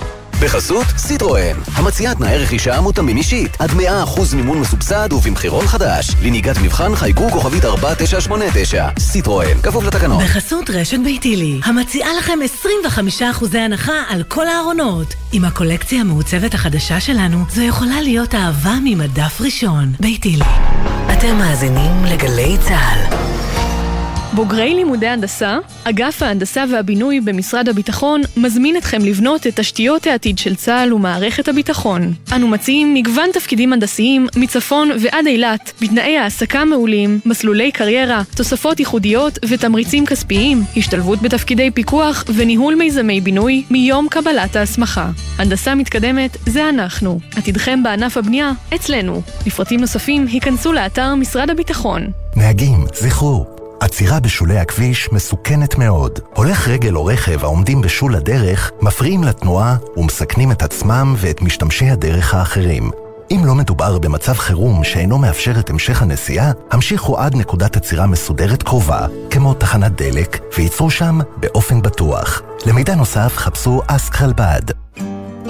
[0.45, 3.75] בחסות סיטרואן, המציעה תנאי רכישה מותאמים אישית, עד 100%
[4.37, 6.11] מימון מסובסד ובמחירון חדש.
[6.23, 8.89] לנהיגת מבחן חייגו כוכבית 4989.
[8.99, 10.25] סיטרואן, כפוף לתקנון.
[10.25, 12.39] בחסות רשת ביתילי, המציעה לכם
[13.21, 15.15] 25% הנחה על כל הארונות.
[15.33, 19.93] עם הקולקציה המעוצבת החדשה שלנו, זו יכולה להיות אהבה ממדף ראשון.
[20.01, 20.45] ביתילי.
[21.13, 23.24] אתם מאזינים לגלי צה"ל.
[24.35, 30.55] בוגרי לימודי הנדסה, אגף ההנדסה והבינוי במשרד הביטחון מזמין אתכם לבנות את תשתיות העתיד של
[30.55, 32.13] צה"ל ומערכת הביטחון.
[32.33, 39.39] אנו מציעים מגוון תפקידים הנדסיים מצפון ועד אילת, בתנאי העסקה מעולים, מסלולי קריירה, תוספות ייחודיות
[39.49, 45.11] ותמריצים כספיים, השתלבות בתפקידי פיקוח וניהול מיזמי בינוי מיום קבלת ההסמכה.
[45.39, 47.21] הנדסה מתקדמת זה אנחנו.
[47.37, 49.23] עתידכם בענף הבנייה, אצלנו.
[49.47, 52.07] לפרטים נוספים, היכנסו לאתר משרד הביטחון.
[52.37, 53.54] נהגים, זכרו,
[53.85, 56.19] עצירה בשולי הכביש מסוכנת מאוד.
[56.35, 62.35] הולך רגל או רכב העומדים בשול הדרך מפריעים לתנועה ומסכנים את עצמם ואת משתמשי הדרך
[62.35, 62.91] האחרים.
[63.31, 68.63] אם לא מדובר במצב חירום שאינו מאפשר את המשך הנסיעה, המשיכו עד נקודת עצירה מסודרת
[68.63, 72.43] קרובה, כמו תחנת דלק, וייצרו שם באופן בטוח.
[72.67, 74.84] למידע נוסף חפשו אסק חלבד.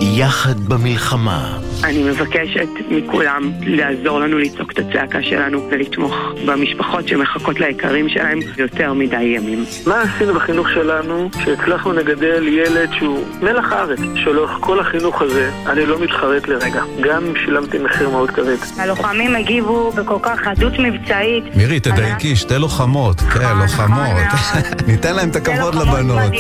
[0.01, 1.59] יחד במלחמה.
[1.84, 6.14] אני מבקשת מכולם לעזור לנו לצעוק את הצעקה שלנו ולתמוך
[6.47, 9.64] במשפחות שמחכות ליקרים שלהם יותר מדי ימים.
[9.86, 15.86] מה עשינו בחינוך שלנו שהצלחנו לגדל ילד שהוא מלח הארץ, שלאורך כל החינוך הזה אני
[15.86, 18.57] לא מתחרט לרגע, גם אם שילמתי מחיר מאוד כבד.
[18.78, 21.45] הלוחמים הגיבו בכל כך חדות מבצעית.
[21.57, 23.20] מירי, תדייקי, שתי לוחמות.
[23.20, 24.16] כן, לוחמות.
[24.86, 26.32] ניתן להם את הכבוד לבנות.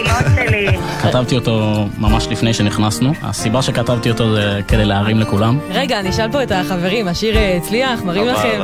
[1.02, 3.12] כתבתי אותו ממש לפני שנכנסנו.
[3.44, 5.58] הסיבה שכתבתי אותו זה כדי להרים לכולם.
[5.70, 8.02] רגע, אני אשאל פה את החברים, השיר הצליח?
[8.02, 8.60] מראים לכם?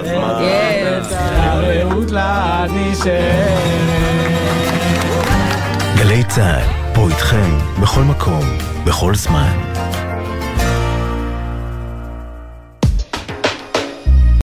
[5.96, 8.44] גלי צה"ל, פה איתכם, בכל מקום,
[8.84, 9.52] בכל זמן.